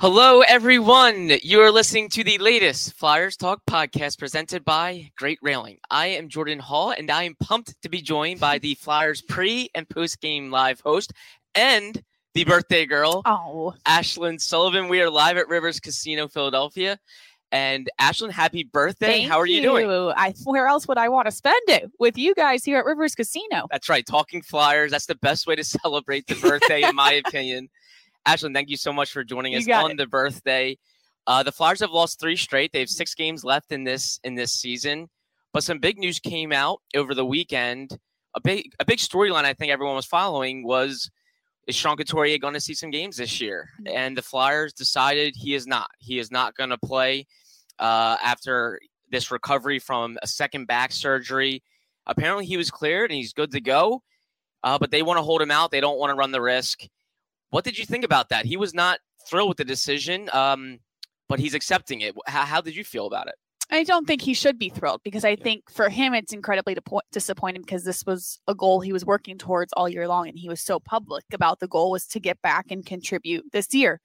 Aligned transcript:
Hello, 0.00 0.40
everyone. 0.40 1.30
You 1.42 1.60
are 1.60 1.70
listening 1.70 2.08
to 2.10 2.24
the 2.24 2.38
latest 2.38 2.94
Flyers 2.94 3.36
Talk 3.36 3.60
podcast 3.68 4.18
presented 4.18 4.64
by 4.64 5.10
Great 5.18 5.38
Railing. 5.42 5.76
I 5.90 6.06
am 6.06 6.30
Jordan 6.30 6.58
Hall, 6.58 6.92
and 6.96 7.10
I 7.10 7.24
am 7.24 7.34
pumped 7.38 7.74
to 7.82 7.90
be 7.90 8.00
joined 8.00 8.40
by 8.40 8.56
the 8.58 8.74
Flyers 8.80 9.20
pre 9.20 9.68
and 9.74 9.86
post 9.86 10.22
game 10.22 10.50
live 10.50 10.80
host 10.80 11.12
and 11.54 12.02
the 12.32 12.44
birthday 12.44 12.86
girl, 12.86 13.20
Oh, 13.26 13.74
Ashlyn 13.86 14.40
Sullivan. 14.40 14.88
We 14.88 15.02
are 15.02 15.10
live 15.10 15.36
at 15.36 15.48
Rivers 15.48 15.80
Casino, 15.80 16.28
Philadelphia. 16.28 16.98
And 17.52 17.90
Ashlyn, 18.00 18.30
happy 18.30 18.62
birthday. 18.62 19.06
thank 19.06 19.28
How 19.28 19.38
are 19.38 19.46
you, 19.46 19.60
doing? 19.60 19.90
I 20.16 20.32
where 20.44 20.66
else 20.68 20.88
would 20.88 20.96
I 20.96 21.10
want 21.10 21.26
to 21.26 21.32
spend 21.32 21.60
it 21.68 21.90
with 21.98 22.16
you 22.16 22.34
guys 22.34 22.64
here 22.64 22.78
at 22.78 22.86
Rivers 22.86 23.14
Casino? 23.14 23.66
That's 23.70 23.88
right. 23.90 24.06
Talking 24.06 24.40
Flyers. 24.40 24.92
That's 24.92 25.06
the 25.06 25.16
best 25.16 25.46
way 25.46 25.56
to 25.56 25.64
celebrate 25.82 26.26
the 26.26 26.36
birthday, 26.36 26.88
in 26.88 26.94
my 26.94 27.12
opinion. 27.26 27.68
Ashlyn, 28.26 28.54
thank 28.54 28.68
you 28.68 28.76
so 28.76 28.92
much 28.92 29.12
for 29.12 29.24
joining 29.24 29.54
us 29.54 29.68
on 29.68 29.92
it. 29.92 29.96
the 29.96 30.06
birthday. 30.06 30.76
Uh, 31.26 31.42
the 31.42 31.52
Flyers 31.52 31.80
have 31.80 31.90
lost 31.90 32.20
three 32.20 32.36
straight. 32.36 32.72
They 32.72 32.80
have 32.80 32.88
six 32.88 33.14
games 33.14 33.44
left 33.44 33.72
in 33.72 33.84
this 33.84 34.20
in 34.24 34.34
this 34.34 34.52
season. 34.52 35.08
But 35.52 35.64
some 35.64 35.78
big 35.78 35.98
news 35.98 36.18
came 36.18 36.52
out 36.52 36.80
over 36.94 37.14
the 37.14 37.24
weekend. 37.24 37.98
A 38.34 38.40
big 38.40 38.72
a 38.78 38.84
big 38.84 38.98
storyline 38.98 39.44
I 39.44 39.54
think 39.54 39.72
everyone 39.72 39.96
was 39.96 40.06
following 40.06 40.64
was 40.64 41.10
is 41.66 41.76
Sean 41.76 41.96
Couturier 41.96 42.38
going 42.38 42.54
to 42.54 42.60
see 42.60 42.74
some 42.74 42.90
games 42.90 43.16
this 43.16 43.40
year? 43.40 43.68
Mm. 43.82 43.94
And 43.94 44.16
the 44.16 44.22
Flyers 44.22 44.72
decided 44.72 45.34
he 45.36 45.54
is 45.54 45.66
not. 45.66 45.90
He 45.98 46.18
is 46.18 46.30
not 46.30 46.54
going 46.54 46.70
to 46.70 46.78
play 46.78 47.26
uh, 47.78 48.16
after 48.22 48.80
this 49.10 49.30
recovery 49.30 49.78
from 49.78 50.18
a 50.22 50.26
second 50.26 50.66
back 50.66 50.92
surgery. 50.92 51.62
Apparently, 52.06 52.46
he 52.46 52.56
was 52.56 52.70
cleared 52.70 53.10
and 53.10 53.18
he's 53.18 53.32
good 53.32 53.50
to 53.52 53.60
go. 53.60 54.02
Uh, 54.62 54.78
but 54.78 54.90
they 54.90 55.02
want 55.02 55.18
to 55.18 55.22
hold 55.22 55.40
him 55.40 55.50
out. 55.50 55.70
They 55.70 55.80
don't 55.80 55.98
want 55.98 56.10
to 56.10 56.16
run 56.16 56.32
the 56.32 56.40
risk. 56.40 56.82
What 57.50 57.64
did 57.64 57.78
you 57.78 57.84
think 57.84 58.04
about 58.04 58.28
that? 58.30 58.46
He 58.46 58.56
was 58.56 58.74
not 58.74 59.00
thrilled 59.28 59.48
with 59.48 59.58
the 59.58 59.64
decision, 59.64 60.30
um, 60.32 60.78
but 61.28 61.38
he's 61.38 61.54
accepting 61.54 62.00
it. 62.00 62.14
How, 62.26 62.44
how 62.44 62.60
did 62.60 62.74
you 62.74 62.84
feel 62.84 63.06
about 63.06 63.28
it? 63.28 63.34
I 63.72 63.84
don't 63.84 64.06
think 64.06 64.22
he 64.22 64.34
should 64.34 64.58
be 64.58 64.68
thrilled 64.68 65.02
because 65.04 65.24
I 65.24 65.36
think 65.36 65.70
for 65.70 65.88
him 65.88 66.12
it's 66.12 66.32
incredibly 66.32 66.74
depo- 66.74 67.02
disappointing 67.12 67.62
because 67.62 67.84
this 67.84 68.04
was 68.04 68.40
a 68.48 68.54
goal 68.54 68.80
he 68.80 68.92
was 68.92 69.04
working 69.04 69.38
towards 69.38 69.72
all 69.74 69.88
year 69.88 70.08
long 70.08 70.28
and 70.28 70.36
he 70.36 70.48
was 70.48 70.60
so 70.60 70.80
public 70.80 71.24
about 71.32 71.60
the 71.60 71.68
goal 71.68 71.92
was 71.92 72.06
to 72.08 72.20
get 72.20 72.42
back 72.42 72.66
and 72.70 72.84
contribute 72.84 73.44
this 73.52 73.72
year. 73.72 74.00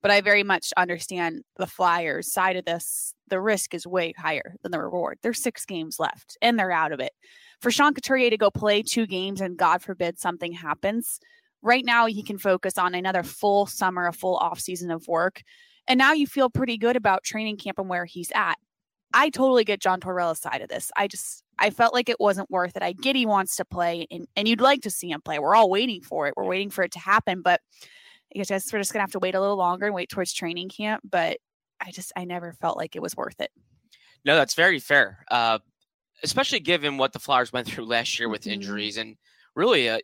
But 0.00 0.10
I 0.10 0.22
very 0.22 0.42
much 0.42 0.72
understand 0.78 1.44
the 1.56 1.66
Flyers 1.66 2.32
side 2.32 2.56
of 2.56 2.64
this. 2.64 3.14
The 3.28 3.40
risk 3.40 3.74
is 3.74 3.86
way 3.86 4.14
higher 4.16 4.56
than 4.62 4.72
the 4.72 4.80
reward. 4.80 5.18
There's 5.22 5.42
six 5.42 5.66
games 5.66 6.00
left 6.00 6.38
and 6.40 6.58
they're 6.58 6.72
out 6.72 6.92
of 6.92 7.00
it. 7.00 7.12
For 7.60 7.70
Sean 7.70 7.92
Couturier 7.92 8.30
to 8.30 8.38
go 8.38 8.50
play 8.50 8.82
two 8.82 9.06
games 9.06 9.42
and 9.42 9.58
God 9.58 9.82
forbid 9.82 10.18
something 10.18 10.52
happens, 10.52 11.20
right 11.62 11.84
now 11.84 12.06
he 12.06 12.22
can 12.22 12.38
focus 12.38 12.76
on 12.78 12.94
another 12.94 13.22
full 13.22 13.66
summer, 13.66 14.06
a 14.06 14.12
full 14.12 14.36
off 14.36 14.60
season 14.60 14.90
of 14.90 15.06
work. 15.08 15.42
And 15.88 15.98
now 15.98 16.12
you 16.12 16.26
feel 16.26 16.48
pretty 16.50 16.78
good 16.78 16.96
about 16.96 17.24
training 17.24 17.56
camp 17.56 17.78
and 17.78 17.88
where 17.88 18.04
he's 18.04 18.30
at. 18.34 18.56
I 19.14 19.30
totally 19.30 19.64
get 19.64 19.80
John 19.80 20.00
Tortorella's 20.00 20.40
side 20.40 20.62
of 20.62 20.68
this. 20.68 20.90
I 20.96 21.06
just 21.08 21.42
I 21.58 21.70
felt 21.70 21.92
like 21.94 22.08
it 22.08 22.18
wasn't 22.20 22.50
worth 22.50 22.76
it. 22.76 22.82
I 22.82 22.92
get 22.92 23.14
he 23.14 23.26
wants 23.26 23.56
to 23.56 23.64
play 23.64 24.06
and, 24.10 24.26
and 24.36 24.48
you'd 24.48 24.60
like 24.60 24.80
to 24.82 24.90
see 24.90 25.10
him 25.10 25.20
play. 25.22 25.38
We're 25.38 25.54
all 25.54 25.68
waiting 25.70 26.02
for 26.02 26.26
it. 26.26 26.34
We're 26.36 26.44
waiting 26.46 26.70
for 26.70 26.82
it 26.82 26.92
to 26.92 26.98
happen. 26.98 27.42
But 27.42 27.60
I 28.34 28.38
guess 28.38 28.50
we're 28.72 28.78
just 28.78 28.92
gonna 28.92 29.02
have 29.02 29.12
to 29.12 29.18
wait 29.18 29.34
a 29.34 29.40
little 29.40 29.56
longer 29.56 29.86
and 29.86 29.94
wait 29.94 30.08
towards 30.08 30.32
training 30.32 30.70
camp. 30.70 31.02
But 31.08 31.38
I 31.80 31.90
just 31.90 32.12
I 32.16 32.24
never 32.24 32.52
felt 32.54 32.76
like 32.78 32.96
it 32.96 33.02
was 33.02 33.16
worth 33.16 33.40
it. 33.40 33.50
No, 34.24 34.36
that's 34.36 34.54
very 34.54 34.78
fair, 34.78 35.24
uh, 35.30 35.58
especially 36.22 36.60
given 36.60 36.96
what 36.96 37.12
the 37.12 37.18
Flyers 37.18 37.52
went 37.52 37.66
through 37.66 37.84
last 37.86 38.18
year 38.18 38.28
with 38.28 38.42
Mhm. 38.44 38.52
injuries 38.52 38.96
and 38.96 39.16
really, 39.56 39.88
uh, 39.90 39.98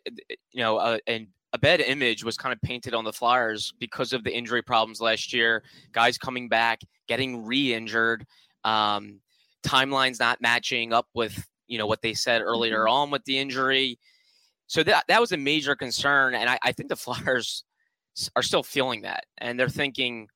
you 0.51 0.59
know, 0.59 0.77
uh, 0.77 0.97
and 1.07 1.27
a 1.53 1.57
bad 1.57 1.81
image 1.81 2.23
was 2.23 2.37
kind 2.37 2.53
of 2.53 2.61
painted 2.61 2.93
on 2.93 3.03
the 3.03 3.13
Flyers 3.13 3.73
because 3.79 4.13
of 4.13 4.23
the 4.23 4.35
injury 4.35 4.61
problems 4.61 5.01
last 5.01 5.33
year. 5.33 5.63
Guys 5.91 6.17
coming 6.17 6.47
back, 6.47 6.81
getting 7.07 7.45
re-injured, 7.45 8.25
um, 8.63 9.19
timelines 9.63 10.19
not 10.19 10.41
matching 10.41 10.93
up 10.93 11.07
with 11.13 11.45
you 11.67 11.77
know 11.77 11.87
what 11.87 12.01
they 12.01 12.13
said 12.13 12.41
earlier 12.41 12.87
on 12.87 13.11
with 13.11 13.23
the 13.25 13.37
injury. 13.37 13.97
So 14.67 14.83
that 14.83 15.05
that 15.07 15.21
was 15.21 15.31
a 15.31 15.37
major 15.37 15.75
concern, 15.75 16.35
and 16.35 16.49
I, 16.49 16.59
I 16.63 16.71
think 16.71 16.89
the 16.89 16.95
Flyers 16.95 17.63
are 18.35 18.43
still 18.43 18.63
feeling 18.63 19.01
that, 19.01 19.25
and 19.37 19.59
they're 19.59 19.69
thinking. 19.69 20.27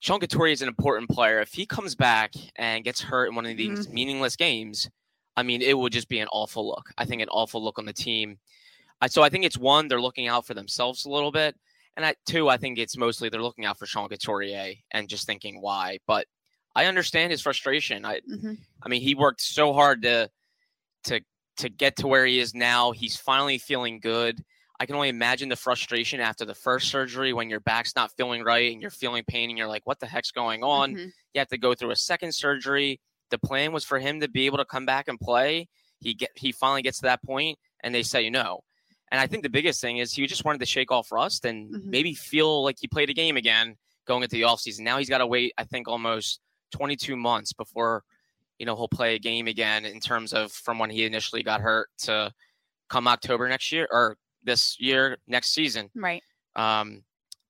Sean 0.00 0.20
Couturier 0.20 0.52
is 0.52 0.60
an 0.60 0.68
important 0.68 1.08
player. 1.08 1.40
If 1.40 1.54
he 1.54 1.64
comes 1.64 1.94
back 1.94 2.34
and 2.56 2.84
gets 2.84 3.00
hurt 3.00 3.26
in 3.26 3.34
one 3.34 3.46
of 3.46 3.56
these 3.56 3.88
meaningless 3.88 4.36
games, 4.36 4.90
I 5.34 5.42
mean, 5.42 5.62
it 5.62 5.78
would 5.78 5.94
just 5.94 6.10
be 6.10 6.18
an 6.18 6.28
awful 6.30 6.66
look. 6.66 6.90
I 6.98 7.06
think 7.06 7.22
an 7.22 7.30
awful 7.30 7.64
look 7.64 7.78
on 7.78 7.86
the 7.86 7.92
team. 7.94 8.38
So 9.08 9.22
I 9.22 9.28
think 9.28 9.44
it's 9.44 9.58
one, 9.58 9.88
they're 9.88 10.00
looking 10.00 10.28
out 10.28 10.46
for 10.46 10.54
themselves 10.54 11.04
a 11.04 11.10
little 11.10 11.30
bit. 11.32 11.56
And 11.96 12.04
I, 12.06 12.14
two, 12.26 12.48
I 12.48 12.56
think 12.56 12.78
it's 12.78 12.96
mostly 12.96 13.28
they're 13.28 13.42
looking 13.42 13.64
out 13.66 13.78
for 13.78 13.86
Sean 13.86 14.08
Couturier 14.08 14.74
and 14.90 15.08
just 15.08 15.26
thinking 15.26 15.60
why. 15.60 15.98
But 16.06 16.26
I 16.74 16.86
understand 16.86 17.30
his 17.30 17.40
frustration. 17.42 18.04
I, 18.04 18.20
Mhm. 18.20 18.58
I 18.82 18.88
mean, 18.88 19.00
he 19.02 19.14
worked 19.14 19.40
so 19.42 19.72
hard 19.72 20.02
to, 20.02 20.30
to, 21.04 21.20
to 21.58 21.68
get 21.68 21.96
to 21.96 22.08
where 22.08 22.26
he 22.26 22.40
is 22.40 22.54
now. 22.54 22.90
He's 22.92 23.16
finally 23.16 23.58
feeling 23.58 24.00
good. 24.00 24.42
I 24.80 24.86
can 24.86 24.96
only 24.96 25.08
imagine 25.08 25.48
the 25.48 25.54
frustration 25.56 26.18
after 26.18 26.44
the 26.44 26.54
first 26.54 26.88
surgery 26.88 27.32
when 27.32 27.48
your 27.48 27.60
back's 27.60 27.94
not 27.94 28.10
feeling 28.16 28.42
right 28.42 28.72
and 28.72 28.82
you're 28.82 28.90
feeling 28.90 29.22
pain 29.28 29.48
and 29.50 29.56
you're 29.56 29.68
like, 29.68 29.86
what 29.86 30.00
the 30.00 30.06
heck's 30.06 30.32
going 30.32 30.64
on? 30.64 30.94
Mhm. 30.96 31.12
You 31.32 31.38
have 31.38 31.48
to 31.48 31.58
go 31.58 31.74
through 31.74 31.90
a 31.92 31.96
second 31.96 32.34
surgery. 32.34 33.00
The 33.30 33.38
plan 33.38 33.70
was 33.72 33.84
for 33.84 34.00
him 34.00 34.18
to 34.20 34.28
be 34.28 34.46
able 34.46 34.58
to 34.58 34.64
come 34.64 34.84
back 34.86 35.06
and 35.06 35.18
play. 35.20 35.68
He 36.00 36.12
get 36.14 36.30
he 36.34 36.50
finally 36.50 36.82
gets 36.82 36.98
to 36.98 37.02
that 37.04 37.22
point, 37.22 37.58
and 37.84 37.94
they 37.94 38.02
say 38.02 38.28
no. 38.30 38.64
And 39.14 39.20
I 39.20 39.28
think 39.28 39.44
the 39.44 39.48
biggest 39.48 39.80
thing 39.80 39.98
is 39.98 40.12
he 40.12 40.26
just 40.26 40.44
wanted 40.44 40.58
to 40.58 40.66
shake 40.66 40.90
off 40.90 41.12
rust 41.12 41.44
and 41.44 41.70
Mhm. 41.72 41.84
maybe 41.84 42.14
feel 42.14 42.64
like 42.64 42.78
he 42.80 42.88
played 42.88 43.10
a 43.10 43.14
game 43.14 43.36
again 43.36 43.76
going 44.06 44.24
into 44.24 44.34
the 44.34 44.42
offseason. 44.42 44.80
Now 44.80 44.98
he's 44.98 45.08
got 45.08 45.18
to 45.18 45.26
wait, 45.28 45.54
I 45.56 45.62
think, 45.62 45.86
almost 45.86 46.40
22 46.72 47.14
months 47.16 47.52
before 47.52 48.02
you 48.58 48.66
know 48.66 48.74
he'll 48.74 48.88
play 48.88 49.14
a 49.14 49.18
game 49.20 49.46
again 49.46 49.84
in 49.84 50.00
terms 50.00 50.32
of 50.32 50.50
from 50.50 50.80
when 50.80 50.90
he 50.90 51.04
initially 51.04 51.44
got 51.44 51.60
hurt 51.60 51.90
to 51.98 52.32
come 52.88 53.06
October 53.06 53.48
next 53.48 53.70
year 53.70 53.86
or 53.88 54.16
this 54.42 54.80
year 54.80 55.18
next 55.28 55.54
season. 55.54 55.90
Right. 55.94 56.22
Um, 56.56 57.04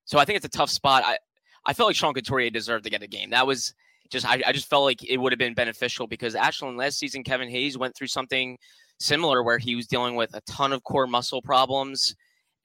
so 0.04 0.18
I 0.18 0.26
think 0.26 0.36
it's 0.36 0.44
a 0.44 0.50
tough 0.50 0.68
spot. 0.70 1.02
I, 1.06 1.16
I 1.64 1.72
felt 1.72 1.86
like 1.88 1.96
Sean 1.96 2.12
Couturier 2.12 2.50
deserved 2.50 2.84
to 2.84 2.90
get 2.90 3.02
a 3.02 3.06
game. 3.06 3.30
That 3.30 3.46
was 3.46 3.72
just 4.10 4.26
I, 4.26 4.42
I 4.46 4.52
just 4.52 4.68
felt 4.68 4.84
like 4.84 5.02
it 5.02 5.16
would 5.16 5.32
have 5.32 5.38
been 5.38 5.54
beneficial 5.54 6.06
because 6.06 6.34
Ashlyn 6.34 6.76
last 6.76 6.98
season, 6.98 7.22
Kevin 7.24 7.48
Hayes 7.48 7.78
went 7.78 7.96
through 7.96 8.08
something 8.08 8.58
similar 9.04 9.42
where 9.42 9.58
he 9.58 9.74
was 9.74 9.86
dealing 9.86 10.14
with 10.14 10.34
a 10.34 10.40
ton 10.42 10.72
of 10.72 10.82
core 10.84 11.06
muscle 11.06 11.42
problems, 11.42 12.14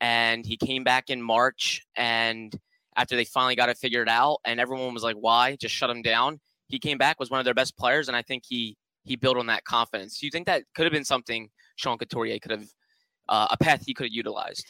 and 0.02 0.46
he 0.46 0.58
came 0.58 0.84
back 0.84 1.10
in 1.10 1.22
March 1.22 1.86
and 1.96 2.58
after 2.96 3.16
they 3.16 3.26
finally 3.26 3.56
got 3.56 3.70
it 3.70 3.78
figured 3.78 4.10
out, 4.10 4.40
and 4.46 4.60
everyone 4.60 4.94
was 4.94 5.04
like, 5.04 5.16
"Why? 5.16 5.56
Just 5.56 5.76
shut 5.76 5.90
him 5.90 6.02
down." 6.02 6.40
He 6.68 6.80
came 6.80 6.98
back 6.98 7.20
was 7.20 7.30
one 7.30 7.40
of 7.40 7.46
their 7.46 7.54
best 7.54 7.78
players, 7.78 8.08
and 8.08 8.18
I 8.18 8.22
think 8.22 8.44
he 8.48 8.78
he 9.04 9.16
built 9.16 9.38
on 9.38 9.48
that 9.48 9.64
confidence. 9.64 10.20
Do 10.20 10.26
you 10.26 10.32
think 10.32 10.48
that 10.48 10.64
could 10.76 10.86
have 10.86 10.94
been 10.94 11.06
something 11.06 11.50
Sean 11.76 11.98
Couturier 11.98 12.40
could 12.40 12.52
have 12.52 12.68
uh, 13.30 13.48
a 13.52 13.58
path 13.58 13.84
he 13.86 13.94
could 13.94 14.08
have 14.08 14.14
utilized? 14.14 14.66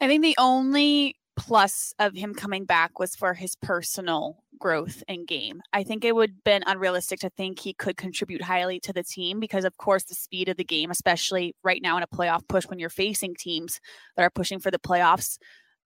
I 0.00 0.06
think 0.06 0.22
the 0.22 0.36
only 0.38 1.16
plus 1.36 1.94
of 1.98 2.14
him 2.14 2.34
coming 2.34 2.64
back 2.64 2.98
was 2.98 3.16
for 3.16 3.34
his 3.34 3.56
personal 3.56 4.42
growth 4.58 5.02
and 5.08 5.26
game. 5.26 5.62
I 5.72 5.82
think 5.82 6.04
it 6.04 6.14
would 6.14 6.30
have 6.30 6.44
been 6.44 6.62
unrealistic 6.66 7.20
to 7.20 7.30
think 7.30 7.58
he 7.58 7.74
could 7.74 7.96
contribute 7.96 8.42
highly 8.42 8.78
to 8.80 8.92
the 8.92 9.02
team 9.02 9.40
because, 9.40 9.64
of 9.64 9.76
course, 9.76 10.04
the 10.04 10.14
speed 10.14 10.48
of 10.48 10.56
the 10.56 10.64
game, 10.64 10.90
especially 10.90 11.54
right 11.64 11.80
now 11.82 11.96
in 11.96 12.02
a 12.02 12.06
playoff 12.06 12.46
push 12.48 12.66
when 12.66 12.78
you're 12.78 12.90
facing 12.90 13.34
teams 13.34 13.80
that 14.16 14.22
are 14.22 14.30
pushing 14.30 14.58
for 14.58 14.70
the 14.70 14.78
playoffs. 14.78 15.38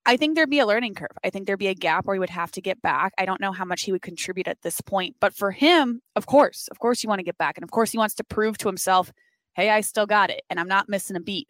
I 0.05 0.17
think 0.17 0.37
there'd 0.37 0.51
be 0.51 0.61
a 0.61 0.67
learning 0.67 0.95
curve. 0.95 1.17
I 1.25 1.31
think 1.31 1.47
there'd 1.47 1.59
be 1.59 1.67
a 1.67 1.75
gap 1.75 2.07
where 2.07 2.15
he 2.15 2.21
would 2.21 2.31
have 2.31 2.53
to 2.53 2.61
get 2.61 2.81
back. 2.81 3.13
I 3.19 3.25
don't 3.25 3.41
know 3.41 3.51
how 3.51 3.65
much 3.65 3.83
he 3.83 3.93
would 3.93 4.03
contribute 4.03 4.47
at 4.47 4.63
this 4.63 4.81
point, 4.81 5.17
but 5.21 5.35
for 5.35 5.51
him, 5.51 6.01
of 6.15 6.27
course, 6.27 6.69
of 6.71 6.79
course, 6.79 7.03
you 7.03 7.09
want 7.09 7.19
to 7.19 7.25
get 7.25 7.39
back. 7.39 7.57
And 7.57 7.65
of 7.65 7.73
course, 7.73 7.91
he 7.91 7.99
wants 7.99 8.15
to 8.17 8.25
prove 8.25 8.57
to 8.59 8.69
himself, 8.69 9.13
hey, 9.55 9.71
I 9.71 9.81
still 9.81 10.07
got 10.07 10.31
it 10.31 10.43
and 10.49 10.61
I'm 10.61 10.69
not 10.69 10.89
missing 10.89 11.17
a 11.17 11.21
beat. 11.21 11.49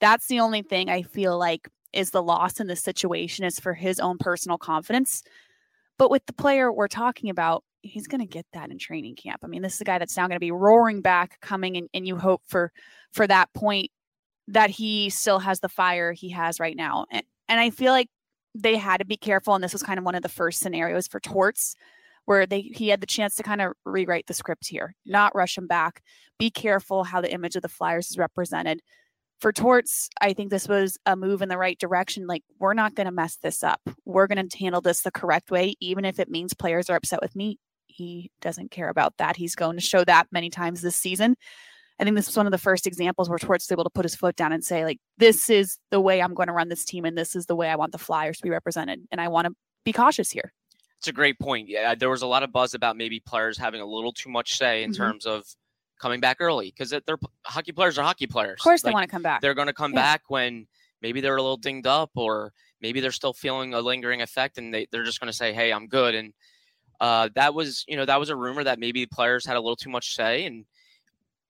That's 0.00 0.26
the 0.28 0.40
only 0.40 0.62
thing 0.62 0.88
I 0.88 1.02
feel 1.02 1.36
like 1.38 1.68
is 1.96 2.10
the 2.10 2.22
loss 2.22 2.60
in 2.60 2.66
this 2.66 2.82
situation 2.82 3.44
is 3.44 3.58
for 3.58 3.74
his 3.74 3.98
own 3.98 4.18
personal 4.18 4.58
confidence. 4.58 5.22
But 5.98 6.10
with 6.10 6.26
the 6.26 6.32
player 6.32 6.72
we're 6.72 6.88
talking 6.88 7.30
about, 7.30 7.64
he's 7.82 8.06
going 8.06 8.20
to 8.20 8.26
get 8.26 8.46
that 8.52 8.70
in 8.70 8.78
training 8.78 9.16
camp. 9.16 9.40
I 9.42 9.46
mean, 9.46 9.62
this 9.62 9.74
is 9.74 9.80
a 9.80 9.84
guy 9.84 9.98
that's 9.98 10.16
now 10.16 10.26
going 10.26 10.36
to 10.36 10.40
be 10.40 10.50
roaring 10.50 11.00
back, 11.00 11.40
coming, 11.40 11.76
and, 11.76 11.88
and 11.94 12.06
you 12.06 12.16
hope 12.16 12.42
for 12.46 12.72
for 13.12 13.26
that 13.26 13.52
point 13.54 13.90
that 14.48 14.70
he 14.70 15.10
still 15.10 15.38
has 15.38 15.60
the 15.60 15.68
fire 15.68 16.12
he 16.12 16.30
has 16.30 16.60
right 16.60 16.76
now. 16.76 17.06
And, 17.10 17.22
and 17.48 17.58
I 17.58 17.70
feel 17.70 17.92
like 17.92 18.08
they 18.54 18.76
had 18.76 18.98
to 18.98 19.04
be 19.04 19.16
careful. 19.16 19.54
And 19.54 19.64
this 19.64 19.72
was 19.72 19.82
kind 19.82 19.98
of 19.98 20.04
one 20.04 20.14
of 20.14 20.22
the 20.22 20.28
first 20.28 20.60
scenarios 20.60 21.08
for 21.08 21.20
Torts 21.20 21.76
where 22.26 22.44
they 22.44 22.60
he 22.60 22.88
had 22.88 23.00
the 23.00 23.06
chance 23.06 23.36
to 23.36 23.42
kind 23.42 23.60
of 23.60 23.72
rewrite 23.84 24.26
the 24.26 24.34
script 24.34 24.66
here, 24.68 24.94
not 25.06 25.34
rush 25.34 25.56
him 25.56 25.66
back. 25.66 26.02
Be 26.38 26.50
careful 26.50 27.04
how 27.04 27.20
the 27.20 27.32
image 27.32 27.56
of 27.56 27.62
the 27.62 27.68
Flyers 27.68 28.10
is 28.10 28.18
represented. 28.18 28.82
For 29.40 29.52
Torts, 29.52 30.08
I 30.20 30.32
think 30.32 30.50
this 30.50 30.66
was 30.66 30.98
a 31.04 31.14
move 31.14 31.42
in 31.42 31.48
the 31.48 31.58
right 31.58 31.78
direction. 31.78 32.26
Like, 32.26 32.42
we're 32.58 32.74
not 32.74 32.94
going 32.94 33.04
to 33.04 33.12
mess 33.12 33.36
this 33.36 33.62
up. 33.62 33.80
We're 34.04 34.26
going 34.26 34.48
to 34.48 34.58
handle 34.58 34.80
this 34.80 35.02
the 35.02 35.10
correct 35.10 35.50
way, 35.50 35.74
even 35.80 36.04
if 36.06 36.18
it 36.18 36.30
means 36.30 36.54
players 36.54 36.88
are 36.88 36.96
upset 36.96 37.20
with 37.20 37.36
me. 37.36 37.58
He 37.86 38.30
doesn't 38.40 38.70
care 38.70 38.88
about 38.88 39.14
that. 39.18 39.36
He's 39.36 39.54
going 39.54 39.76
to 39.76 39.82
show 39.82 40.04
that 40.04 40.28
many 40.32 40.48
times 40.48 40.80
this 40.80 40.96
season. 40.96 41.36
I 41.98 42.04
think 42.04 42.16
this 42.16 42.26
was 42.26 42.36
one 42.36 42.46
of 42.46 42.52
the 42.52 42.58
first 42.58 42.86
examples 42.86 43.28
where 43.28 43.38
Torts 43.38 43.66
was 43.66 43.72
able 43.72 43.84
to 43.84 43.90
put 43.90 44.04
his 44.04 44.14
foot 44.14 44.36
down 44.36 44.52
and 44.52 44.64
say, 44.64 44.84
like, 44.84 45.00
this 45.18 45.48
is 45.48 45.78
the 45.90 46.00
way 46.00 46.20
I'm 46.20 46.34
going 46.34 46.48
to 46.48 46.52
run 46.52 46.68
this 46.68 46.84
team, 46.84 47.04
and 47.04 47.16
this 47.16 47.34
is 47.34 47.46
the 47.46 47.56
way 47.56 47.68
I 47.68 47.76
want 47.76 47.92
the 47.92 47.98
Flyers 47.98 48.38
to 48.38 48.42
be 48.42 48.50
represented, 48.50 49.00
and 49.10 49.20
I 49.20 49.28
want 49.28 49.46
to 49.46 49.54
be 49.84 49.92
cautious 49.92 50.30
here. 50.30 50.52
It's 50.98 51.08
a 51.08 51.12
great 51.12 51.38
point. 51.38 51.68
Yeah, 51.68 51.94
there 51.94 52.10
was 52.10 52.22
a 52.22 52.26
lot 52.26 52.42
of 52.42 52.52
buzz 52.52 52.74
about 52.74 52.96
maybe 52.96 53.20
players 53.20 53.56
having 53.56 53.80
a 53.80 53.86
little 53.86 54.12
too 54.12 54.30
much 54.30 54.56
say 54.58 54.82
in 54.82 54.90
mm-hmm. 54.90 55.02
terms 55.02 55.26
of 55.26 55.44
coming 56.00 56.20
back 56.20 56.38
early 56.40 56.74
because 56.76 56.90
they're 56.90 57.18
hockey 57.44 57.72
players 57.72 57.98
are 57.98 58.02
hockey 58.02 58.26
players. 58.26 58.60
Of 58.60 58.64
course, 58.64 58.84
like, 58.84 58.92
they 58.92 58.94
want 58.94 59.04
to 59.04 59.10
come 59.10 59.22
back. 59.22 59.40
They're 59.40 59.54
going 59.54 59.68
to 59.68 59.74
come 59.74 59.92
yeah. 59.92 60.02
back 60.02 60.22
when 60.28 60.66
maybe 61.02 61.20
they're 61.20 61.36
a 61.36 61.42
little 61.42 61.56
dinged 61.56 61.86
up 61.86 62.10
or 62.14 62.52
maybe 62.80 63.00
they're 63.00 63.12
still 63.12 63.32
feeling 63.32 63.74
a 63.74 63.80
lingering 63.80 64.22
effect, 64.22 64.58
and 64.58 64.72
they 64.72 64.86
they're 64.90 65.04
just 65.04 65.20
going 65.20 65.30
to 65.30 65.36
say, 65.36 65.52
"Hey, 65.52 65.72
I'm 65.72 65.86
good." 65.86 66.14
And 66.14 66.32
uh, 67.00 67.28
that 67.34 67.54
was 67.54 67.84
you 67.88 67.96
know 67.96 68.04
that 68.04 68.18
was 68.18 68.30
a 68.30 68.36
rumor 68.36 68.64
that 68.64 68.78
maybe 68.78 69.04
the 69.04 69.14
players 69.14 69.44
had 69.46 69.56
a 69.56 69.60
little 69.60 69.76
too 69.76 69.90
much 69.90 70.14
say 70.14 70.44
and 70.44 70.64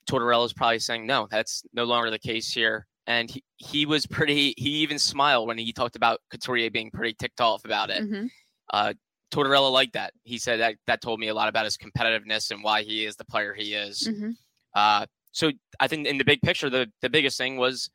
Tortorella 0.06 0.46
is 0.46 0.52
probably 0.52 0.78
saying, 0.78 1.06
no, 1.06 1.26
that's 1.30 1.64
no 1.72 1.84
longer 1.84 2.10
the 2.10 2.18
case 2.18 2.52
here. 2.52 2.86
And 3.06 3.30
he, 3.30 3.44
he 3.56 3.86
was 3.86 4.06
pretty, 4.06 4.54
he 4.56 4.70
even 4.70 4.98
smiled 4.98 5.46
when 5.46 5.58
he 5.58 5.72
talked 5.72 5.96
about 5.96 6.20
Couturier 6.30 6.70
being 6.70 6.90
pretty 6.90 7.14
ticked 7.14 7.40
off 7.40 7.64
about 7.64 7.90
it. 7.90 8.02
Mm-hmm. 8.02 8.26
Uh, 8.72 8.94
Tortorella 9.32 9.70
liked 9.72 9.94
that. 9.94 10.12
He 10.24 10.38
said 10.38 10.60
that 10.60 10.76
that 10.86 11.00
told 11.00 11.20
me 11.20 11.28
a 11.28 11.34
lot 11.34 11.48
about 11.48 11.64
his 11.64 11.76
competitiveness 11.76 12.50
and 12.50 12.62
why 12.62 12.82
he 12.82 13.04
is 13.04 13.16
the 13.16 13.24
player 13.24 13.54
he 13.54 13.74
is. 13.74 14.08
Mm-hmm. 14.08 14.30
Uh, 14.74 15.06
so 15.32 15.50
I 15.80 15.88
think 15.88 16.06
in 16.06 16.18
the 16.18 16.24
big 16.24 16.40
picture, 16.42 16.70
the, 16.70 16.90
the 17.02 17.10
biggest 17.10 17.36
thing 17.36 17.56
was 17.56 17.90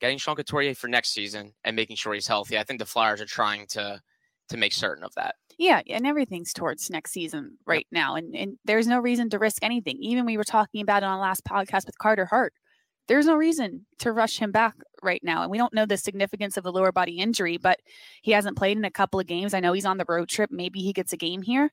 getting 0.00 0.18
Sean 0.18 0.36
Couturier 0.36 0.74
for 0.74 0.88
next 0.88 1.10
season 1.10 1.52
and 1.64 1.76
making 1.76 1.96
sure 1.96 2.14
he's 2.14 2.26
healthy. 2.26 2.58
I 2.58 2.64
think 2.64 2.80
the 2.80 2.86
Flyers 2.86 3.20
are 3.20 3.26
trying 3.26 3.66
to 3.68 4.00
to 4.48 4.56
make 4.56 4.72
certain 4.72 5.04
of 5.04 5.14
that. 5.14 5.36
Yeah, 5.58 5.82
and 5.88 6.06
everything's 6.06 6.52
towards 6.52 6.90
next 6.90 7.12
season 7.12 7.58
right 7.66 7.86
yep. 7.90 8.02
now, 8.02 8.14
and 8.16 8.34
and 8.34 8.56
there's 8.64 8.86
no 8.86 8.98
reason 8.98 9.30
to 9.30 9.38
risk 9.38 9.62
anything. 9.62 9.98
Even 10.00 10.26
we 10.26 10.36
were 10.36 10.44
talking 10.44 10.80
about 10.80 11.02
it 11.02 11.06
on 11.06 11.20
last 11.20 11.44
podcast 11.44 11.86
with 11.86 11.98
Carter 11.98 12.24
Hart. 12.24 12.54
There's 13.08 13.26
no 13.26 13.34
reason 13.34 13.86
to 13.98 14.12
rush 14.12 14.38
him 14.38 14.52
back 14.52 14.76
right 15.02 15.22
now, 15.24 15.42
and 15.42 15.50
we 15.50 15.58
don't 15.58 15.74
know 15.74 15.86
the 15.86 15.96
significance 15.96 16.56
of 16.56 16.64
the 16.64 16.72
lower 16.72 16.92
body 16.92 17.18
injury, 17.18 17.56
but 17.56 17.80
he 18.22 18.32
hasn't 18.32 18.56
played 18.56 18.76
in 18.76 18.84
a 18.84 18.90
couple 18.90 19.18
of 19.18 19.26
games. 19.26 19.52
I 19.52 19.60
know 19.60 19.72
he's 19.72 19.86
on 19.86 19.98
the 19.98 20.04
road 20.08 20.28
trip. 20.28 20.50
Maybe 20.52 20.80
he 20.80 20.92
gets 20.92 21.12
a 21.12 21.16
game 21.16 21.42
here. 21.42 21.72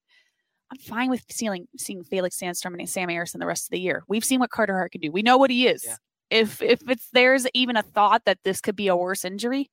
I'm 0.72 0.78
fine 0.80 1.10
with 1.10 1.24
seeing 1.30 1.68
seeing 1.78 2.04
Felix 2.04 2.38
Sandstrom 2.38 2.78
and 2.78 2.90
Sam 2.90 3.10
Ersson 3.10 3.40
the 3.40 3.46
rest 3.46 3.68
of 3.68 3.72
the 3.72 3.80
year. 3.80 4.04
We've 4.08 4.26
seen 4.26 4.40
what 4.40 4.50
Carter 4.50 4.74
Hart 4.74 4.92
can 4.92 5.02
do. 5.02 5.12
We 5.12 5.22
know 5.22 5.38
what 5.38 5.50
he 5.50 5.68
is. 5.68 5.86
Yeah. 5.86 5.96
If 6.30 6.62
if 6.62 6.90
it's 6.90 7.08
there's 7.14 7.48
even 7.54 7.78
a 7.78 7.84
thought 7.84 8.26
that 8.26 8.40
this 8.44 8.60
could 8.60 8.76
be 8.76 8.88
a 8.90 8.96
worse 8.96 9.24
injury, 9.24 9.70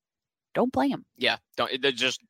don't 0.55 0.73
play 0.73 0.89
him. 0.89 1.05
Yeah, 1.17 1.39
don't. 1.57 1.73
Just 1.97 2.21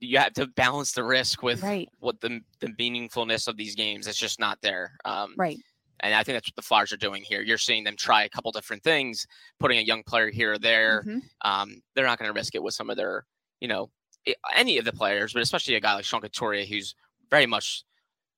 you 0.00 0.18
have 0.18 0.32
to 0.34 0.46
balance 0.46 0.92
the 0.92 1.04
risk 1.04 1.42
with 1.42 1.62
right. 1.62 1.88
what 1.98 2.20
the 2.20 2.40
the 2.60 2.68
meaningfulness 2.68 3.48
of 3.48 3.56
these 3.56 3.74
games. 3.74 4.06
It's 4.06 4.18
just 4.18 4.40
not 4.40 4.58
there. 4.62 4.96
Um, 5.04 5.34
right. 5.36 5.58
And 6.00 6.14
I 6.14 6.22
think 6.22 6.36
that's 6.36 6.48
what 6.48 6.56
the 6.56 6.62
Flyers 6.62 6.92
are 6.92 6.98
doing 6.98 7.22
here. 7.22 7.42
You're 7.42 7.58
seeing 7.58 7.84
them 7.84 7.96
try 7.96 8.24
a 8.24 8.28
couple 8.28 8.52
different 8.52 8.82
things, 8.82 9.26
putting 9.58 9.78
a 9.78 9.82
young 9.82 10.02
player 10.02 10.30
here 10.30 10.52
or 10.52 10.58
there. 10.58 11.02
Mm-hmm. 11.06 11.18
Um, 11.42 11.80
they're 11.94 12.06
not 12.06 12.18
going 12.18 12.28
to 12.28 12.34
risk 12.34 12.54
it 12.54 12.62
with 12.62 12.74
some 12.74 12.90
of 12.90 12.96
their, 12.96 13.24
you 13.60 13.68
know, 13.68 13.90
any 14.54 14.78
of 14.78 14.84
the 14.84 14.92
players, 14.92 15.32
but 15.32 15.42
especially 15.42 15.74
a 15.74 15.80
guy 15.80 15.94
like 15.94 16.04
Sean 16.04 16.20
Couturier, 16.20 16.66
who's 16.66 16.94
very 17.30 17.46
much 17.46 17.84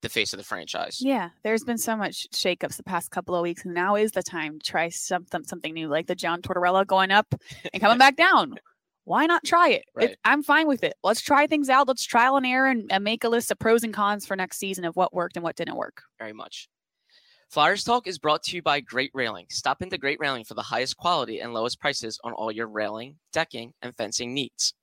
the 0.02 0.08
face 0.08 0.32
of 0.32 0.38
the 0.38 0.44
franchise. 0.44 0.98
Yeah, 1.00 1.30
there's 1.42 1.64
been 1.64 1.78
so 1.78 1.96
much 1.96 2.28
shakeups 2.30 2.76
the 2.76 2.84
past 2.84 3.10
couple 3.10 3.34
of 3.34 3.42
weeks, 3.42 3.64
and 3.64 3.74
now 3.74 3.96
is 3.96 4.12
the 4.12 4.22
time 4.22 4.60
to 4.60 4.70
try 4.70 4.90
something 4.90 5.42
something 5.44 5.74
new, 5.74 5.88
like 5.88 6.06
the 6.06 6.14
John 6.14 6.42
Tortorella 6.42 6.86
going 6.86 7.10
up 7.10 7.34
and 7.72 7.82
coming 7.82 7.98
back 7.98 8.16
down 8.16 8.58
why 9.08 9.24
not 9.24 9.42
try 9.42 9.70
it? 9.70 9.86
Right. 9.94 10.10
it? 10.10 10.18
I'm 10.24 10.42
fine 10.42 10.68
with 10.68 10.84
it. 10.84 10.92
Let's 11.02 11.22
try 11.22 11.46
things 11.46 11.70
out. 11.70 11.88
Let's 11.88 12.04
trial 12.04 12.36
and 12.36 12.44
error 12.44 12.68
and, 12.68 12.92
and 12.92 13.02
make 13.02 13.24
a 13.24 13.28
list 13.30 13.50
of 13.50 13.58
pros 13.58 13.82
and 13.82 13.92
cons 13.92 14.26
for 14.26 14.36
next 14.36 14.58
season 14.58 14.84
of 14.84 14.96
what 14.96 15.14
worked 15.14 15.36
and 15.36 15.42
what 15.42 15.56
didn't 15.56 15.76
work. 15.76 16.02
Very 16.18 16.34
much. 16.34 16.68
Flyers 17.48 17.82
Talk 17.82 18.06
is 18.06 18.18
brought 18.18 18.42
to 18.44 18.56
you 18.56 18.62
by 18.62 18.80
Great 18.80 19.10
Railing. 19.14 19.46
Stop 19.48 19.80
into 19.80 19.96
Great 19.96 20.20
Railing 20.20 20.44
for 20.44 20.52
the 20.52 20.62
highest 20.62 20.98
quality 20.98 21.40
and 21.40 21.54
lowest 21.54 21.80
prices 21.80 22.20
on 22.22 22.34
all 22.34 22.52
your 22.52 22.66
railing, 22.66 23.16
decking, 23.32 23.72
and 23.80 23.96
fencing 23.96 24.34
needs. 24.34 24.74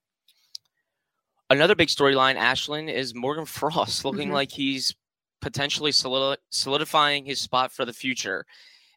Another 1.51 1.75
big 1.75 1.89
storyline, 1.89 2.37
Ashlyn, 2.37 2.91
is 2.91 3.13
Morgan 3.13 3.45
Frost 3.45 4.03
looking 4.03 4.29
mm-hmm. 4.29 4.33
like 4.33 4.51
he's 4.51 4.95
potentially 5.41 5.91
solidifying 5.91 7.23
his 7.23 7.39
spot 7.39 7.71
for 7.71 7.85
the 7.85 7.93
future. 7.93 8.43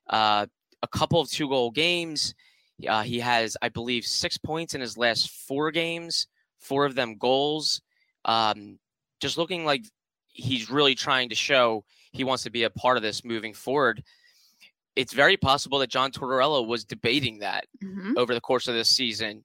Uh, 0.09 0.47
a 0.83 0.89
couple 0.89 1.21
of 1.21 1.31
two 1.31 1.49
goal 1.49 1.71
games. 1.71 2.35
Uh, 2.89 3.03
he 3.03 3.21
has, 3.21 3.55
I 3.61 3.69
believe, 3.69 4.07
six 4.07 4.39
points 4.39 4.75
in 4.75 4.81
his 4.81 4.97
last 4.97 5.29
four 5.29 5.71
games, 5.73 6.27
four 6.59 6.87
of 6.87 6.95
them 6.95 7.19
goals. 7.19 7.83
Um, 8.25 8.79
just 9.21 9.37
looking 9.37 9.67
like 9.67 9.85
he's 10.29 10.71
really 10.71 10.95
trying 10.95 11.29
to 11.29 11.35
show 11.35 11.85
he 12.19 12.25
wants 12.25 12.43
to 12.43 12.51
be 12.51 12.65
a 12.65 12.71
part 12.71 12.97
of 12.97 13.03
this 13.03 13.25
moving 13.25 13.55
forward. 13.55 14.03
It's 14.97 15.13
very 15.13 15.37
possible 15.37 15.79
that 15.79 15.89
John 15.89 16.11
Tortorella 16.11 16.67
was 16.67 16.85
debating 16.85 17.39
that 17.39 17.65
mm-hmm. 17.83 18.15
over 18.19 18.35
the 18.35 18.41
course 18.41 18.69
of 18.69 18.75
this 18.75 18.91
season. 18.91 19.45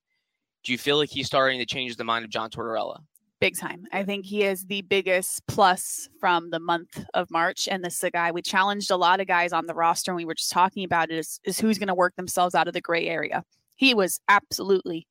Do 0.63 0.71
you 0.71 0.77
feel 0.77 0.97
like 0.97 1.09
he's 1.09 1.27
starting 1.27 1.59
to 1.59 1.65
change 1.65 1.95
the 1.95 2.03
mind 2.03 2.25
of 2.25 2.31
John 2.31 2.49
Tortorella? 2.49 2.99
big 3.43 3.57
time. 3.57 3.85
I 3.91 4.05
think 4.05 4.25
he 4.25 4.43
is 4.43 4.67
the 4.67 4.83
biggest 4.83 5.45
plus 5.47 6.07
from 6.17 6.49
the 6.49 6.61
month 6.61 7.03
of 7.13 7.29
March. 7.29 7.67
And 7.69 7.83
this 7.83 7.97
is 7.97 8.03
a 8.05 8.09
guy 8.09 8.31
we 8.31 8.41
challenged 8.41 8.89
a 8.89 8.95
lot 8.95 9.19
of 9.19 9.27
guys 9.27 9.51
on 9.51 9.65
the 9.65 9.73
roster, 9.73 10.11
and 10.11 10.15
we 10.15 10.23
were 10.23 10.33
just 10.33 10.49
talking 10.49 10.85
about 10.85 11.11
it 11.11 11.17
is, 11.17 11.41
is 11.43 11.59
who's 11.59 11.77
going 11.77 11.89
to 11.89 11.93
work 11.93 12.15
themselves 12.15 12.55
out 12.55 12.69
of 12.69 12.73
the 12.73 12.79
gray 12.79 13.05
area. 13.05 13.43
He 13.75 13.93
was 13.93 14.21
absolutely 14.29 15.07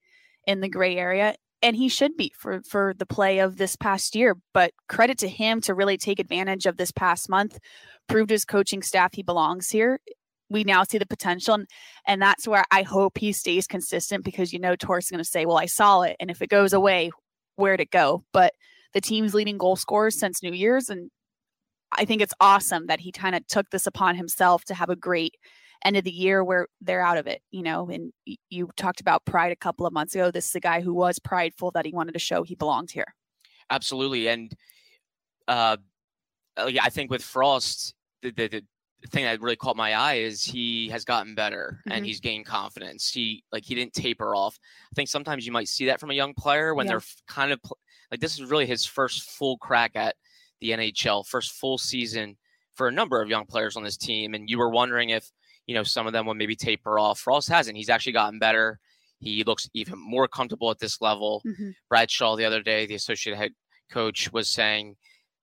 in 0.47 0.63
the 0.63 0.71
gray 0.71 0.97
area, 0.97 1.35
and 1.63 1.77
he 1.77 1.89
should 1.89 2.17
be 2.17 2.33
for 2.37 2.63
for 2.63 2.95
the 2.97 3.07
play 3.07 3.39
of 3.39 3.57
this 3.57 3.77
past 3.77 4.15
year. 4.15 4.37
But 4.53 4.73
credit 4.89 5.19
to 5.19 5.29
him 5.29 5.61
to 5.63 5.75
really 5.75 5.97
take 5.97 6.19
advantage 6.19 6.67
of 6.67 6.77
this 6.77 6.93
past 6.93 7.29
month, 7.29 7.59
proved 8.09 8.31
his 8.31 8.45
coaching 8.45 8.83
staff 8.83 9.15
he 9.15 9.23
belongs 9.23 9.71
here. 9.71 10.01
We 10.51 10.65
now 10.65 10.85
see 10.85 10.99
the 10.99 11.07
potential, 11.07 11.55
and, 11.55 11.67
and 12.07 12.21
that's 12.21 12.47
where 12.47 12.65
I 12.71 12.83
hope 12.83 13.17
he 13.17 13.33
stays 13.33 13.67
consistent 13.67 14.25
because 14.25 14.53
you 14.53 14.59
know 14.59 14.77
Tor's 14.77 15.09
going 15.09 15.19
to 15.19 15.25
say, 15.25 15.47
"Well, 15.47 15.59
I 15.59 15.67
saw 15.67 16.03
it, 16.03 16.17
and 16.21 16.31
if 16.31 16.43
it 16.43 16.51
goes 16.51 16.73
away, 16.73 17.11
where 17.57 17.77
to 17.77 17.87
go. 17.87 18.25
But 18.33 18.53
the 18.93 19.01
team's 19.01 19.35
leading 19.35 19.59
goal 19.59 19.77
scorers 19.77 20.19
since 20.19 20.43
New 20.43 20.53
Year's. 20.53 20.89
And 20.89 21.11
I 21.97 22.05
think 22.05 22.23
it's 22.23 22.35
awesome 22.41 22.87
that 22.87 23.01
he 23.01 23.13
kind 23.13 23.35
of 23.35 23.47
took 23.47 23.71
this 23.71 23.87
upon 23.87 24.17
himself 24.17 24.65
to 24.65 24.75
have 24.75 24.91
a 24.91 24.97
great 24.97 25.37
end 25.85 25.97
of 25.97 26.05
the 26.05 26.13
year 26.13 26.45
where 26.45 26.69
they're 26.81 27.05
out 27.05 27.19
of 27.19 27.27
it, 27.27 27.43
you 27.51 27.63
know. 27.63 27.89
And 27.89 28.13
you 28.51 28.71
talked 28.77 29.01
about 29.01 29.25
pride 29.25 29.53
a 29.53 29.57
couple 29.57 29.87
of 29.87 29.93
months 29.93 30.15
ago. 30.15 30.31
This 30.31 30.49
is 30.49 30.55
a 30.55 30.61
guy 30.61 30.81
who 30.81 30.95
was 30.95 31.19
prideful 31.19 31.71
that 31.73 31.85
he 31.85 31.93
wanted 31.93 32.13
to 32.13 32.19
show 32.19 32.43
he 32.43 32.55
belonged 32.55 32.91
here. 32.91 33.15
Absolutely. 33.71 34.29
And 34.29 34.55
uh, 35.49 35.77
I 36.57 36.91
think 36.91 37.11
with 37.11 37.23
Frost, 37.23 37.95
the, 38.23 38.31
the, 38.31 38.63
the 39.03 39.09
thing 39.09 39.25
that 39.25 39.41
really 39.41 39.57
caught 39.57 39.77
my 39.77 39.95
eye 39.95 40.15
is 40.15 40.43
he 40.45 40.89
has 40.91 41.05
gotten 41.05 41.35
better 41.35 41.81
mm-hmm. 41.81 41.97
and 41.97 42.07
he's 42.07 42.21
gained 42.21 42.47
confidence. 42.47 43.11
He 43.11 43.45
like 43.53 43.65
he 43.65 43.75
didn't 43.75 43.95
taper 43.95 44.35
off. 44.35 44.59
I 44.93 44.95
think 44.95 45.09
sometimes 45.09 45.45
you 45.45 45.53
might 45.53 45.69
see 45.69 45.87
that 45.87 46.01
from 46.01 46.11
a 46.11 46.15
young 46.15 46.35
player 46.35 46.75
when 46.75 46.87
yeah. 46.87 46.93
they're 46.93 47.03
kind 47.27 47.53
of 47.53 47.61
like 48.11 48.21
this 48.21 48.39
is 48.39 48.51
really 48.51 48.67
his 48.67 48.85
first 48.85 49.23
full 49.31 49.59
crack 49.59 49.93
at 49.95 50.15
the 50.63 50.71
NHL, 50.71 51.27
first 51.27 51.53
full 51.53 51.77
season 51.77 52.37
for 52.75 52.89
a 52.89 52.93
number 52.93 53.21
of 53.21 53.29
young 53.29 53.45
players 53.45 53.77
on 53.77 53.83
this 53.85 53.97
team. 53.99 54.33
And 54.33 54.49
you 54.49 54.59
were 54.59 54.71
wondering 54.71 55.11
if 55.11 55.31
you 55.67 55.75
know 55.75 55.83
some 55.83 56.07
of 56.07 56.13
them 56.13 56.27
would 56.27 56.39
maybe 56.39 56.57
taper 56.57 56.99
off. 56.99 57.21
Frost 57.21 57.49
hasn't. 57.49 57.77
He's 57.77 57.91
actually 57.91 58.13
gotten 58.13 58.39
better. 58.39 58.79
He 59.19 59.45
looks 59.45 59.69
even 59.75 59.99
more 59.99 60.27
comfortable 60.27 60.71
at 60.71 60.79
this 60.79 61.01
level. 61.01 61.43
Mm-hmm. 61.47 61.71
Brad 61.89 62.11
Shaw 62.11 62.37
the 62.37 62.45
other 62.45 62.63
day, 62.63 62.87
the 62.87 62.95
associate 62.95 63.37
head 63.37 63.53
coach, 63.91 64.33
was 64.33 64.49
saying 64.49 64.97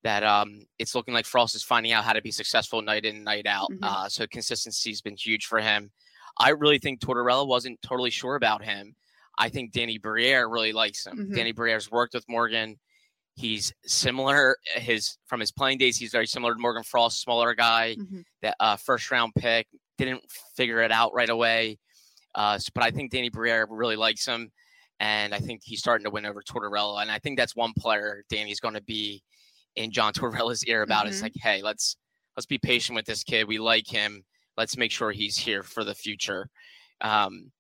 that 0.04 0.24
um, 0.24 0.66
it's 0.78 0.96
looking 0.96 1.14
like 1.14 1.26
Frost 1.26 1.56
is 1.56 1.64
finding 1.64 1.92
out 1.92 2.04
how 2.04 2.14
to 2.14 2.22
be 2.22 2.32
successful 2.32 2.82
night 2.82 3.06
in, 3.06 3.24
night 3.24 3.46
out. 3.46 3.70
Mm-hmm. 3.72 3.84
Uh, 3.84 4.10
so 4.10 4.26
consistency 4.28 4.90
has 4.90 5.02
been 5.02 5.16
huge 5.16 5.46
for 5.46 5.60
him. 5.60 5.92
I 6.38 6.50
really 6.52 6.80
think 6.80 7.00
Tortorella 7.00 7.48
wasn't 7.48 7.82
totally 7.82 8.10
sure 8.10 8.36
about 8.36 8.64
him. 8.64 8.96
I 9.38 9.50
think 9.50 9.72
Danny 9.72 9.98
Briere 9.98 10.48
really 10.48 10.74
likes 10.74 11.06
him. 11.06 11.30
Mhm. 11.32 11.36
Danny 11.36 11.52
Briere's 11.54 11.90
worked 11.90 12.14
with 12.14 12.26
Morgan. 12.28 12.78
He's 13.39 13.72
similar 13.86 14.58
his 14.75 15.17
from 15.27 15.39
his 15.39 15.50
playing 15.51 15.77
days. 15.77 15.96
He's 15.98 16.12
very 16.12 16.27
similar 16.27 16.53
to 16.53 16.60
Morgan 16.60 16.84
Frost, 16.84 17.22
smaller 17.22 17.53
guy, 17.55 17.96
Mhm. 17.98 18.24
that 18.41 18.55
uh, 18.60 18.75
first 18.75 19.10
round 19.12 19.34
pick. 19.34 19.65
Didn't 19.98 20.22
figure 20.58 20.81
it 20.81 20.91
out 20.91 21.13
right 21.13 21.29
away, 21.29 21.79
uh, 22.36 22.60
but 22.74 22.84
I 22.84 22.91
think 22.91 23.12
Danny 23.12 23.29
Briere 23.29 23.65
really 23.69 23.96
likes 23.96 24.25
him, 24.25 24.51
and 25.00 25.34
I 25.34 25.39
think 25.39 25.62
he's 25.63 25.79
starting 25.79 26.03
to 26.03 26.10
win 26.12 26.25
over 26.25 26.41
Tortorella. 26.41 27.01
And 27.01 27.10
I 27.10 27.19
think 27.19 27.38
that's 27.38 27.55
one 27.55 27.72
player 27.79 28.24
Danny's 28.29 28.60
going 28.60 28.74
to 28.74 28.81
be 28.81 29.24
in 29.77 29.91
John 29.91 30.12
Tortorella's 30.48 30.65
ear 30.65 30.81
about. 30.81 31.08
Is 31.08 31.19
Mhm. 31.19 31.24
like, 31.24 31.34
hey, 31.41 31.62
let's 31.62 31.96
let's 32.36 32.46
be 32.46 32.58
patient 32.58 32.96
with 32.98 33.05
this 33.05 33.24
kid. 33.24 33.48
We 33.48 33.58
like 33.58 33.88
him. 33.88 34.24
Let's 34.58 34.75
make 34.75 34.91
sure 34.91 35.12
he's 35.12 35.38
here 35.38 35.63
for 35.63 35.84
the 35.86 35.96
future. 35.96 36.50
Um, 37.01 37.51